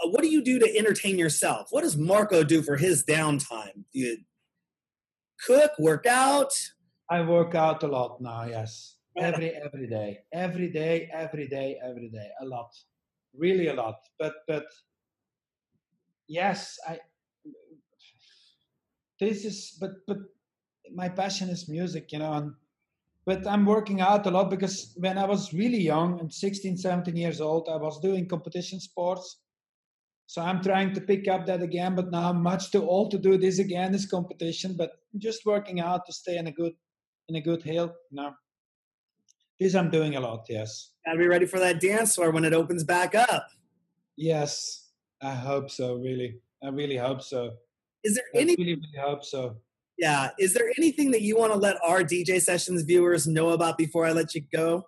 uh, 0.02 0.08
what 0.08 0.22
do 0.22 0.28
you 0.28 0.42
do 0.42 0.58
to 0.58 0.76
entertain 0.76 1.18
yourself? 1.18 1.68
What 1.70 1.82
does 1.82 1.96
Marco 1.96 2.44
do 2.44 2.62
for 2.62 2.76
his 2.76 3.04
downtime? 3.04 3.84
Do 3.92 3.98
you 3.98 4.18
cook, 5.46 5.72
work 5.78 6.06
out? 6.06 6.52
I 7.10 7.22
work 7.22 7.54
out 7.54 7.82
a 7.82 7.86
lot 7.86 8.20
now. 8.20 8.44
Yes, 8.44 8.96
every 9.18 9.50
every 9.50 9.86
day, 9.88 10.20
every 10.32 10.70
day, 10.70 11.08
every 11.12 11.48
day, 11.48 11.78
every 11.82 12.08
day, 12.08 12.28
a 12.40 12.44
lot, 12.44 12.70
really 13.36 13.68
a 13.68 13.74
lot. 13.74 13.96
But 14.18 14.34
but 14.46 14.66
yes, 16.28 16.78
I. 16.86 16.98
This 19.24 19.44
is 19.44 19.76
but 19.80 19.92
but 20.06 20.18
my 20.94 21.08
passion 21.08 21.48
is 21.48 21.68
music, 21.68 22.12
you 22.12 22.18
know. 22.18 22.32
And, 22.32 22.52
but 23.26 23.46
I'm 23.46 23.64
working 23.64 24.00
out 24.00 24.26
a 24.26 24.30
lot 24.30 24.50
because 24.50 24.92
when 24.96 25.16
I 25.16 25.24
was 25.24 25.54
really 25.54 25.80
young, 25.80 26.20
I'm 26.20 26.30
16, 26.30 26.76
17 26.76 27.16
years 27.16 27.40
old, 27.40 27.68
I 27.70 27.76
was 27.76 28.00
doing 28.00 28.28
competition 28.28 28.80
sports. 28.80 29.40
So 30.26 30.42
I'm 30.42 30.62
trying 30.62 30.92
to 30.94 31.00
pick 31.00 31.28
up 31.28 31.46
that 31.46 31.62
again, 31.62 31.94
but 31.94 32.10
now 32.10 32.30
I'm 32.30 32.42
much 32.42 32.70
too 32.70 32.86
old 32.86 33.10
to 33.12 33.18
do 33.18 33.36
this 33.38 33.58
again, 33.58 33.92
this 33.92 34.06
competition. 34.06 34.74
But 34.76 34.90
just 35.18 35.46
working 35.46 35.80
out 35.80 36.06
to 36.06 36.12
stay 36.12 36.36
in 36.36 36.46
a 36.46 36.52
good 36.52 36.74
in 37.28 37.36
a 37.36 37.40
good 37.40 37.62
health 37.62 37.92
you 38.10 38.16
know. 38.16 38.34
This 39.58 39.74
I'm 39.74 39.90
doing 39.90 40.16
a 40.16 40.20
lot, 40.20 40.46
yes. 40.48 40.90
Gotta 41.06 41.18
be 41.18 41.28
ready 41.28 41.46
for 41.46 41.60
that 41.60 41.80
dance 41.80 42.16
floor 42.16 42.30
when 42.30 42.44
it 42.44 42.52
opens 42.52 42.84
back 42.84 43.14
up. 43.14 43.46
Yes, 44.16 44.90
I 45.22 45.34
hope 45.34 45.70
so, 45.70 45.94
really. 45.94 46.40
I 46.62 46.68
really 46.68 46.96
hope 46.96 47.22
so. 47.22 47.52
Is 48.04 48.14
there 48.14 48.24
I 48.34 48.38
any 48.38 48.54
really, 48.56 48.74
really 48.74 48.98
hope 49.00 49.24
so. 49.24 49.56
Yeah. 49.98 50.30
Is 50.38 50.54
there 50.54 50.70
anything 50.76 51.10
that 51.12 51.22
you 51.22 51.38
want 51.38 51.52
to 51.52 51.58
let 51.58 51.76
our 51.84 52.02
DJ 52.02 52.40
Sessions 52.40 52.82
viewers 52.82 53.26
know 53.26 53.50
about 53.50 53.78
before 53.78 54.04
I 54.04 54.12
let 54.12 54.34
you 54.34 54.42
go? 54.52 54.84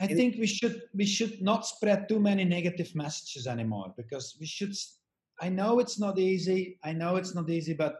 I 0.00 0.06
think 0.08 0.36
we 0.36 0.48
should 0.48 0.82
we 0.94 1.04
should 1.04 1.40
not 1.40 1.64
spread 1.64 2.08
too 2.08 2.18
many 2.18 2.44
negative 2.44 2.92
messages 2.94 3.46
anymore 3.46 3.94
because 3.96 4.36
we 4.40 4.46
should. 4.46 4.74
I 5.40 5.48
know 5.48 5.78
it's 5.78 5.98
not 5.98 6.18
easy. 6.18 6.78
I 6.82 6.92
know 6.92 7.16
it's 7.16 7.34
not 7.34 7.48
easy, 7.48 7.72
but 7.72 7.96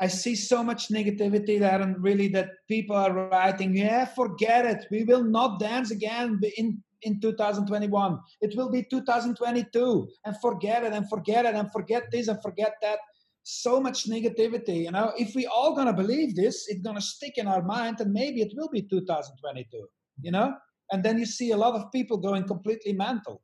I 0.00 0.08
see 0.08 0.34
so 0.34 0.62
much 0.62 0.88
negativity 0.88 1.58
there, 1.58 1.80
and 1.80 2.02
really 2.02 2.28
that 2.28 2.50
people 2.68 2.96
are 2.96 3.12
writing, 3.12 3.76
"Yeah, 3.76 4.04
forget 4.06 4.66
it. 4.66 4.86
We 4.90 5.04
will 5.04 5.22
not 5.22 5.60
dance 5.60 5.90
again 5.90 6.40
in 6.56 6.82
in 7.02 7.20
2021. 7.20 8.18
It 8.40 8.56
will 8.56 8.70
be 8.70 8.82
2022, 8.82 10.08
and 10.24 10.40
forget 10.40 10.84
it, 10.84 10.92
and 10.92 11.08
forget 11.08 11.44
it, 11.44 11.54
and 11.54 11.70
forget 11.70 12.10
this, 12.10 12.28
and 12.28 12.40
forget 12.42 12.74
that." 12.82 12.98
so 13.44 13.78
much 13.78 14.08
negativity. 14.08 14.84
You 14.84 14.90
know, 14.90 15.12
if 15.18 15.34
we 15.34 15.46
all 15.46 15.76
gonna 15.76 15.92
believe 15.92 16.34
this, 16.34 16.66
it's 16.68 16.80
gonna 16.80 17.00
stick 17.00 17.36
in 17.36 17.46
our 17.46 17.62
mind, 17.62 18.00
and 18.00 18.12
maybe 18.12 18.40
it 18.40 18.52
will 18.56 18.68
be 18.68 18.82
2022. 18.82 19.86
You 20.22 20.30
know, 20.30 20.54
and 20.92 21.02
then 21.04 21.18
you 21.18 21.26
see 21.26 21.52
a 21.52 21.56
lot 21.56 21.74
of 21.74 21.92
people 21.92 22.16
going 22.16 22.44
completely 22.44 22.92
mental, 22.92 23.42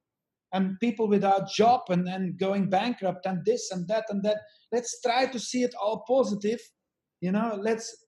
and 0.53 0.79
people 0.81 1.09
without 1.09 1.51
job 1.51 1.83
and 1.91 2.07
then 2.07 2.37
going 2.39 2.69
bankrupt, 2.69 3.27
and 3.27 3.45
this 3.45 3.71
and 3.71 3.87
that 3.89 4.05
and 4.09 4.23
that. 4.25 4.39
Let's 4.73 5.01
try 5.01 5.27
to 5.27 5.39
see 5.39 5.63
it 5.63 5.75
all 5.81 6.05
positive. 6.07 6.61
You 7.21 7.33
know, 7.33 7.59
let's 7.61 8.05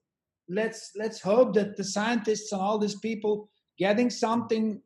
let's 0.49 0.91
let's 0.95 1.21
hope 1.21 1.53
that 1.53 1.77
the 1.77 1.83
scientists 1.83 2.51
and 2.51 2.61
all 2.61 2.77
these 2.77 2.99
people 2.99 3.49
getting 3.77 4.09
something 4.09 4.81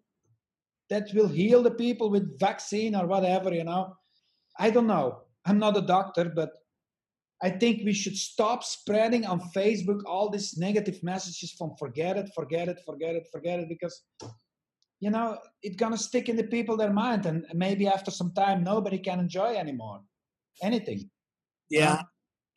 that 0.89 1.09
will 1.13 1.27
heal 1.27 1.63
the 1.63 1.71
people 1.71 2.09
with 2.09 2.39
vaccine 2.39 2.95
or 2.95 3.07
whatever. 3.07 3.53
You 3.53 3.65
know, 3.65 3.93
I 4.59 4.69
don't 4.69 4.87
know. 4.87 5.19
I'm 5.45 5.59
not 5.59 5.77
a 5.77 5.81
doctor, 5.81 6.31
but 6.35 6.51
I 7.41 7.51
think 7.51 7.83
we 7.85 7.93
should 7.93 8.17
stop 8.17 8.63
spreading 8.63 9.25
on 9.25 9.39
Facebook 9.55 10.01
all 10.05 10.29
these 10.29 10.57
negative 10.57 11.03
messages 11.03 11.51
from 11.51 11.75
forget 11.77 12.17
it, 12.17 12.31
forget 12.33 12.67
it, 12.67 12.81
forget 12.85 13.15
it, 13.15 13.27
forget 13.31 13.59
it, 13.59 13.69
because 13.69 14.01
you 14.99 15.09
know 15.09 15.37
it's 15.61 15.75
gonna 15.75 15.97
stick 15.97 16.29
in 16.29 16.35
the 16.35 16.43
people 16.43 16.77
their 16.77 16.93
mind, 16.93 17.25
and 17.25 17.45
maybe 17.53 17.87
after 17.87 18.11
some 18.11 18.31
time 18.33 18.63
nobody 18.63 18.97
can 18.97 19.19
enjoy 19.19 19.55
anymore 19.55 20.01
anything. 20.61 21.09
Yeah, 21.69 22.01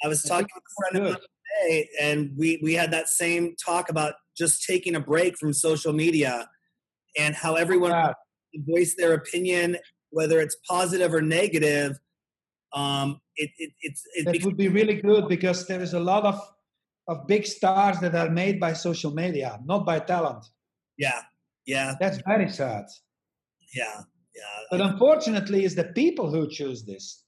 I 0.04 0.08
was 0.08 0.22
talking 0.22 0.48
with 0.54 0.64
a 0.64 0.90
friend 0.90 1.06
of 1.08 1.20
today, 1.20 1.88
and 2.00 2.30
we 2.36 2.60
we 2.62 2.74
had 2.74 2.90
that 2.92 3.08
same 3.08 3.54
talk 3.56 3.90
about 3.90 4.14
just 4.36 4.64
taking 4.66 4.94
a 4.94 5.00
break 5.00 5.36
from 5.38 5.52
social 5.52 5.92
media 5.92 6.48
and 7.18 7.34
how 7.34 7.54
everyone 7.54 7.90
yeah. 7.90 8.12
voice 8.54 8.94
their 8.96 9.14
opinion, 9.14 9.76
whether 10.10 10.40
it's 10.40 10.56
positive 10.68 11.12
or 11.12 11.20
negative 11.20 11.98
um, 12.72 13.20
it, 13.36 13.50
it, 13.58 13.72
it's 13.80 14.02
it 14.14 14.24
that 14.26 14.44
would 14.44 14.56
be 14.56 14.68
really 14.68 15.00
good 15.00 15.28
because 15.28 15.66
there 15.66 15.80
is 15.80 15.94
a 15.94 16.00
lot 16.00 16.24
of 16.24 16.40
of 17.08 17.26
big 17.26 17.46
stars 17.46 17.98
that 18.00 18.14
are 18.14 18.30
made 18.30 18.60
by 18.60 18.72
social 18.72 19.12
media, 19.12 19.58
not 19.64 19.84
by 19.84 19.98
talent. 19.98 20.44
Yeah, 20.96 21.22
yeah. 21.66 21.94
That's 22.00 22.18
very 22.26 22.48
sad. 22.50 22.84
Yeah, 23.74 24.00
yeah. 24.34 24.58
But 24.70 24.80
unfortunately, 24.80 25.64
it's 25.64 25.74
the 25.74 25.84
people 25.84 26.30
who 26.30 26.48
choose 26.48 26.84
this. 26.84 27.24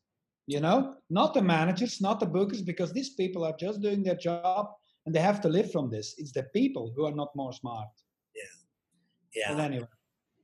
You 0.46 0.60
know, 0.60 0.96
not 1.08 1.34
the 1.34 1.42
managers, 1.42 2.00
not 2.00 2.18
the 2.18 2.26
bookers, 2.26 2.66
because 2.66 2.92
these 2.92 3.10
people 3.10 3.44
are 3.44 3.54
just 3.58 3.80
doing 3.80 4.02
their 4.02 4.16
job 4.16 4.66
and 5.06 5.14
they 5.14 5.20
have 5.20 5.40
to 5.42 5.48
live 5.48 5.70
from 5.70 5.88
this. 5.88 6.14
It's 6.18 6.32
the 6.32 6.42
people 6.54 6.92
who 6.96 7.06
are 7.06 7.12
not 7.14 7.28
more 7.36 7.52
smart. 7.52 7.88
Yeah, 8.34 9.42
yeah. 9.42 9.54
But 9.54 9.62
anyway, 9.62 9.86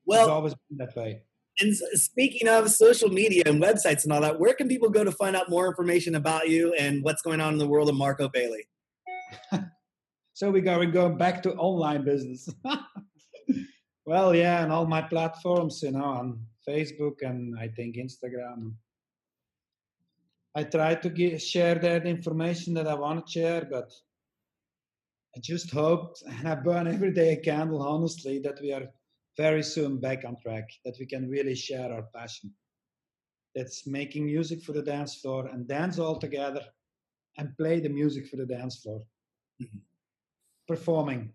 well, 0.07 0.21
it's 0.21 0.31
always 0.31 0.55
been 0.69 0.79
that 0.79 0.97
way. 0.97 1.23
And 1.61 1.77
speaking 1.77 2.49
of 2.49 2.71
social 2.71 3.09
media 3.09 3.43
and 3.47 3.61
websites 3.61 4.05
and 4.05 4.13
all 4.13 4.21
that, 4.21 4.39
where 4.39 4.55
can 4.55 4.69
people 4.69 4.91
go 4.91 5.03
to 5.03 5.11
find 5.11 5.35
out 5.35 5.51
more 5.51 5.67
information 5.67 6.15
about 6.15 6.49
you 6.49 6.73
and 6.75 7.03
what's 7.03 7.23
going 7.23 7.41
on 7.41 7.53
in 7.53 7.59
the 7.59 7.67
world 7.67 7.89
of 7.89 7.97
Marco 7.97 8.29
Bailey? 8.29 8.69
so 10.35 10.51
we 10.51 10.61
go 10.61 10.79
we 10.79 10.87
go 10.87 11.09
back 11.09 11.43
to 11.43 11.55
online 11.55 12.05
business. 12.05 12.49
well, 14.09 14.35
yeah, 14.35 14.63
and 14.63 14.73
all 14.73 14.87
my 14.87 15.03
platforms, 15.03 15.83
you 15.83 15.91
know, 15.91 16.03
on 16.03 16.41
Facebook 16.67 17.21
and 17.21 17.55
I 17.59 17.69
think 17.69 17.97
Instagram. 17.97 18.73
I 20.55 20.63
try 20.65 20.95
to 20.95 21.11
get, 21.11 21.43
share 21.43 21.75
that 21.75 22.07
information 22.07 22.73
that 22.75 22.89
I 22.89 22.95
want 22.95 23.27
to 23.27 23.31
share, 23.31 23.69
but 23.71 23.93
I 25.37 25.41
just 25.41 25.71
hope 25.71 26.17
and 26.27 26.49
I 26.49 26.55
burn 26.55 26.87
every 26.87 27.13
day 27.13 27.35
a 27.35 27.37
candle, 27.37 27.83
honestly, 27.83 28.39
that 28.39 28.59
we 28.63 28.73
are 28.73 28.89
very 29.37 29.63
soon 29.63 29.99
back 29.99 30.25
on 30.25 30.37
track, 30.41 30.71
that 30.87 30.97
we 30.99 31.05
can 31.05 31.29
really 31.29 31.55
share 31.55 31.93
our 31.93 32.07
passion. 32.15 32.51
That's 33.55 33.87
making 33.87 34.25
music 34.25 34.63
for 34.63 34.73
the 34.73 34.83
dance 34.83 35.17
floor 35.17 35.49
and 35.49 35.69
dance 35.69 35.99
all 35.99 36.19
together 36.19 36.65
and 37.37 37.55
play 37.59 37.81
the 37.81 37.91
music 37.91 38.27
for 38.29 38.37
the 38.37 38.47
dance 38.47 38.81
floor. 38.81 39.03
Mm-hmm. 39.63 39.81
Performing. 40.67 41.35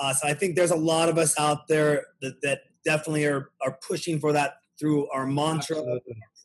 Uh, 0.00 0.12
so 0.14 0.28
I 0.28 0.34
think 0.34 0.56
there's 0.56 0.70
a 0.70 0.76
lot 0.76 1.08
of 1.08 1.18
us 1.18 1.38
out 1.38 1.68
there 1.68 2.06
that, 2.22 2.40
that 2.42 2.60
definitely 2.84 3.26
are, 3.26 3.50
are 3.64 3.78
pushing 3.86 4.18
for 4.18 4.32
that 4.32 4.54
through 4.78 5.08
our 5.10 5.26
mantra, 5.26 5.78
our 5.78 6.00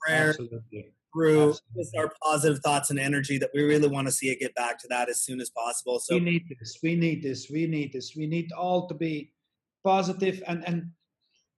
prayer, 0.05 0.29
Absolutely. 0.29 0.93
through 1.13 1.49
Absolutely. 1.49 1.99
our 1.99 2.13
positive 2.21 2.59
thoughts 2.59 2.89
and 2.89 2.99
energy 2.99 3.37
that 3.37 3.49
we 3.53 3.63
really 3.63 3.87
want 3.87 4.07
to 4.07 4.11
see 4.11 4.29
it 4.29 4.39
get 4.39 4.53
back 4.55 4.77
to 4.79 4.87
that 4.89 5.09
as 5.09 5.21
soon 5.21 5.39
as 5.39 5.49
possible. 5.49 5.99
So 5.99 6.15
we 6.15 6.21
need 6.21 6.43
this. 6.59 6.77
We 6.83 6.95
need 6.95 7.23
this. 7.23 7.49
We 7.49 7.67
need 7.67 7.93
this. 7.93 8.13
We 8.15 8.27
need 8.27 8.51
all 8.51 8.87
to 8.87 8.93
be 8.93 9.31
positive 9.83 10.43
and 10.47 10.67
and 10.67 10.91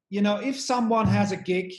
you 0.10 0.22
know 0.22 0.38
if 0.38 0.60
someone 0.60 1.08
has 1.08 1.32
a 1.32 1.38
gig 1.52 1.74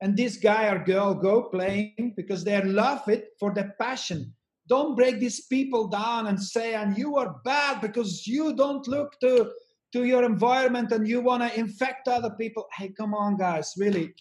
and 0.00 0.16
this 0.16 0.36
guy 0.36 0.66
or 0.66 0.78
girl 0.84 1.14
go 1.14 1.44
playing 1.44 2.14
because 2.16 2.42
they 2.42 2.60
love 2.62 3.08
it 3.08 3.28
for 3.38 3.54
their 3.54 3.74
passion 3.80 4.34
don't 4.68 4.96
break 4.96 5.20
these 5.20 5.46
people 5.46 5.86
down 5.86 6.26
and 6.26 6.42
say 6.42 6.74
and 6.74 6.96
you 6.98 7.16
are 7.16 7.36
bad 7.44 7.80
because 7.80 8.26
you 8.26 8.54
don't 8.54 8.86
look 8.88 9.18
to 9.20 9.50
to 9.92 10.04
your 10.04 10.24
environment 10.24 10.92
and 10.92 11.06
you 11.06 11.20
want 11.20 11.42
to 11.42 11.58
infect 11.58 12.08
other 12.08 12.30
people. 12.30 12.66
Hey 12.76 12.92
come 12.96 13.14
on 13.14 13.36
guys 13.36 13.72
really. 13.78 14.14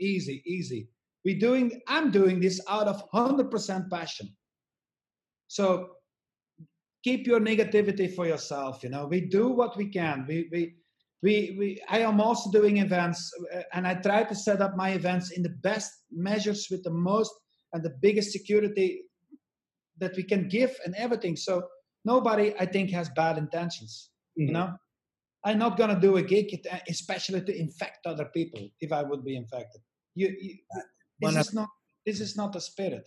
Easy 0.00 0.42
easy. 0.46 0.88
We 1.24 1.34
doing 1.34 1.80
i'm 1.88 2.10
doing 2.10 2.40
this 2.40 2.60
out 2.68 2.88
of 2.88 3.02
100% 3.10 3.90
passion. 3.90 4.28
So 5.48 5.90
keep 7.04 7.26
your 7.26 7.40
negativity 7.40 8.12
for 8.14 8.26
yourself 8.26 8.82
you 8.82 8.90
know. 8.90 9.06
We 9.06 9.20
do 9.20 9.48
what 9.48 9.76
we 9.76 9.88
can. 9.88 10.26
We 10.28 10.48
we 10.50 10.74
we, 11.22 11.56
we 11.58 11.80
i 11.88 12.00
am 12.00 12.20
also 12.20 12.50
doing 12.50 12.76
events 12.76 13.32
uh, 13.54 13.62
and 13.72 13.86
i 13.86 13.94
try 13.94 14.22
to 14.22 14.34
set 14.34 14.60
up 14.60 14.76
my 14.76 14.90
events 14.90 15.30
in 15.30 15.42
the 15.42 15.56
best 15.62 15.90
measures 16.12 16.68
with 16.70 16.82
the 16.84 16.90
most 16.90 17.32
and 17.72 17.82
the 17.82 17.96
biggest 18.02 18.32
security 18.32 19.05
that 19.98 20.16
we 20.16 20.22
can 20.22 20.48
give 20.48 20.78
and 20.84 20.94
everything. 20.94 21.36
So 21.36 21.68
nobody 22.06 22.54
i 22.58 22.64
think 22.64 22.88
has 22.90 23.08
bad 23.10 23.36
intentions 23.36 24.10
mm-hmm. 24.38 24.48
you 24.48 24.52
know? 24.52 24.70
I'm 25.44 25.58
not 25.58 25.76
going 25.76 25.94
to 25.94 26.00
do 26.00 26.16
a 26.16 26.22
gig 26.22 26.48
especially 26.88 27.42
to 27.42 27.52
infect 27.64 28.06
other 28.06 28.26
people 28.38 28.62
if 28.80 28.90
i 28.92 29.02
would 29.02 29.22
be 29.24 29.36
infected. 29.36 29.82
You, 30.14 30.28
you 30.40 30.54
this 31.20 31.36
is 31.36 31.52
not 31.58 31.68
this 32.06 32.20
is 32.26 32.32
not 32.40 32.52
the 32.52 32.60
spirit 32.60 33.06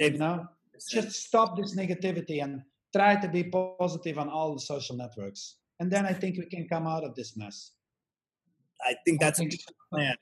you 0.00 0.18
know? 0.24 0.46
just 0.90 1.12
stop 1.28 1.56
this 1.56 1.76
negativity 1.76 2.42
and 2.42 2.62
try 2.96 3.12
to 3.24 3.28
be 3.28 3.42
positive 3.84 4.18
on 4.18 4.28
all 4.28 4.54
the 4.54 4.60
social 4.60 4.96
networks. 4.96 5.42
And 5.80 5.90
then 5.92 6.04
i 6.06 6.14
think 6.20 6.32
we 6.38 6.46
can 6.54 6.66
come 6.74 6.86
out 6.86 7.04
of 7.04 7.14
this 7.14 7.36
mess. 7.36 7.56
I 8.90 8.94
think 9.04 9.20
that's 9.20 9.40
a 9.40 9.46
good 9.46 9.60
plan 9.92 10.16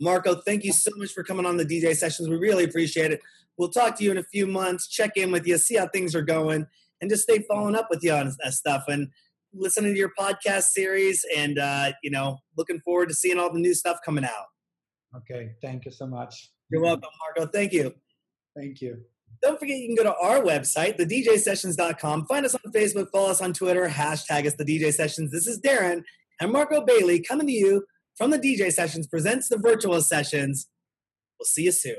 marco 0.00 0.34
thank 0.46 0.64
you 0.64 0.72
so 0.72 0.90
much 0.96 1.12
for 1.12 1.22
coming 1.22 1.46
on 1.46 1.56
the 1.56 1.64
dj 1.64 1.94
sessions. 1.94 2.28
We 2.28 2.36
really 2.36 2.64
appreciate 2.64 3.12
it. 3.12 3.20
We'll 3.56 3.70
talk 3.70 3.96
to 3.98 4.04
you 4.04 4.10
in 4.10 4.18
a 4.18 4.24
few 4.24 4.46
months 4.46 4.88
check 4.88 5.16
in 5.16 5.30
with 5.30 5.46
you 5.46 5.58
see 5.58 5.76
how 5.76 5.88
things 5.88 6.14
are 6.14 6.22
going 6.22 6.66
and 7.00 7.10
just 7.10 7.24
stay 7.24 7.44
following 7.48 7.76
up 7.76 7.88
with 7.90 8.00
you 8.02 8.12
on 8.12 8.32
that 8.42 8.52
stuff 8.52 8.84
and 8.88 9.08
listening 9.52 9.92
to 9.92 9.98
your 9.98 10.12
podcast 10.18 10.64
series 10.64 11.24
and 11.36 11.58
uh, 11.58 11.92
you 12.02 12.10
know 12.10 12.38
looking 12.56 12.80
forward 12.80 13.08
to 13.08 13.14
seeing 13.14 13.38
all 13.38 13.52
the 13.52 13.60
new 13.60 13.74
stuff 13.74 13.98
coming 14.04 14.24
out. 14.24 14.46
Okay 15.16 15.52
thank 15.62 15.84
you 15.84 15.90
so 15.90 16.06
much. 16.06 16.50
You're 16.70 16.82
welcome 16.82 17.10
marco. 17.36 17.50
Thank 17.50 17.72
you. 17.72 17.94
Thank 18.56 18.80
you. 18.80 18.98
Don't 19.42 19.58
forget 19.58 19.76
you 19.76 19.88
can 19.88 19.96
go 19.96 20.04
to 20.04 20.16
our 20.16 20.40
website, 20.40 20.98
thedjsessions.com. 20.98 22.26
Find 22.26 22.46
us 22.46 22.54
on 22.54 22.72
Facebook, 22.72 23.10
follow 23.12 23.30
us 23.30 23.42
on 23.42 23.52
Twitter, 23.52 23.88
hashtag 23.88 24.46
us 24.46 24.54
the 24.54 24.64
DJ 24.64 24.92
Sessions. 24.92 25.30
This 25.30 25.46
is 25.46 25.60
Darren 25.60 26.02
and 26.40 26.50
Marco 26.50 26.84
Bailey 26.84 27.20
coming 27.20 27.46
to 27.46 27.52
you 27.52 27.84
from 28.16 28.30
the 28.30 28.38
DJ 28.38 28.72
Sessions 28.72 29.06
presents 29.06 29.48
the 29.48 29.58
virtual 29.58 30.00
sessions. 30.00 30.68
We'll 31.38 31.46
see 31.46 31.64
you 31.64 31.72
soon. 31.72 31.96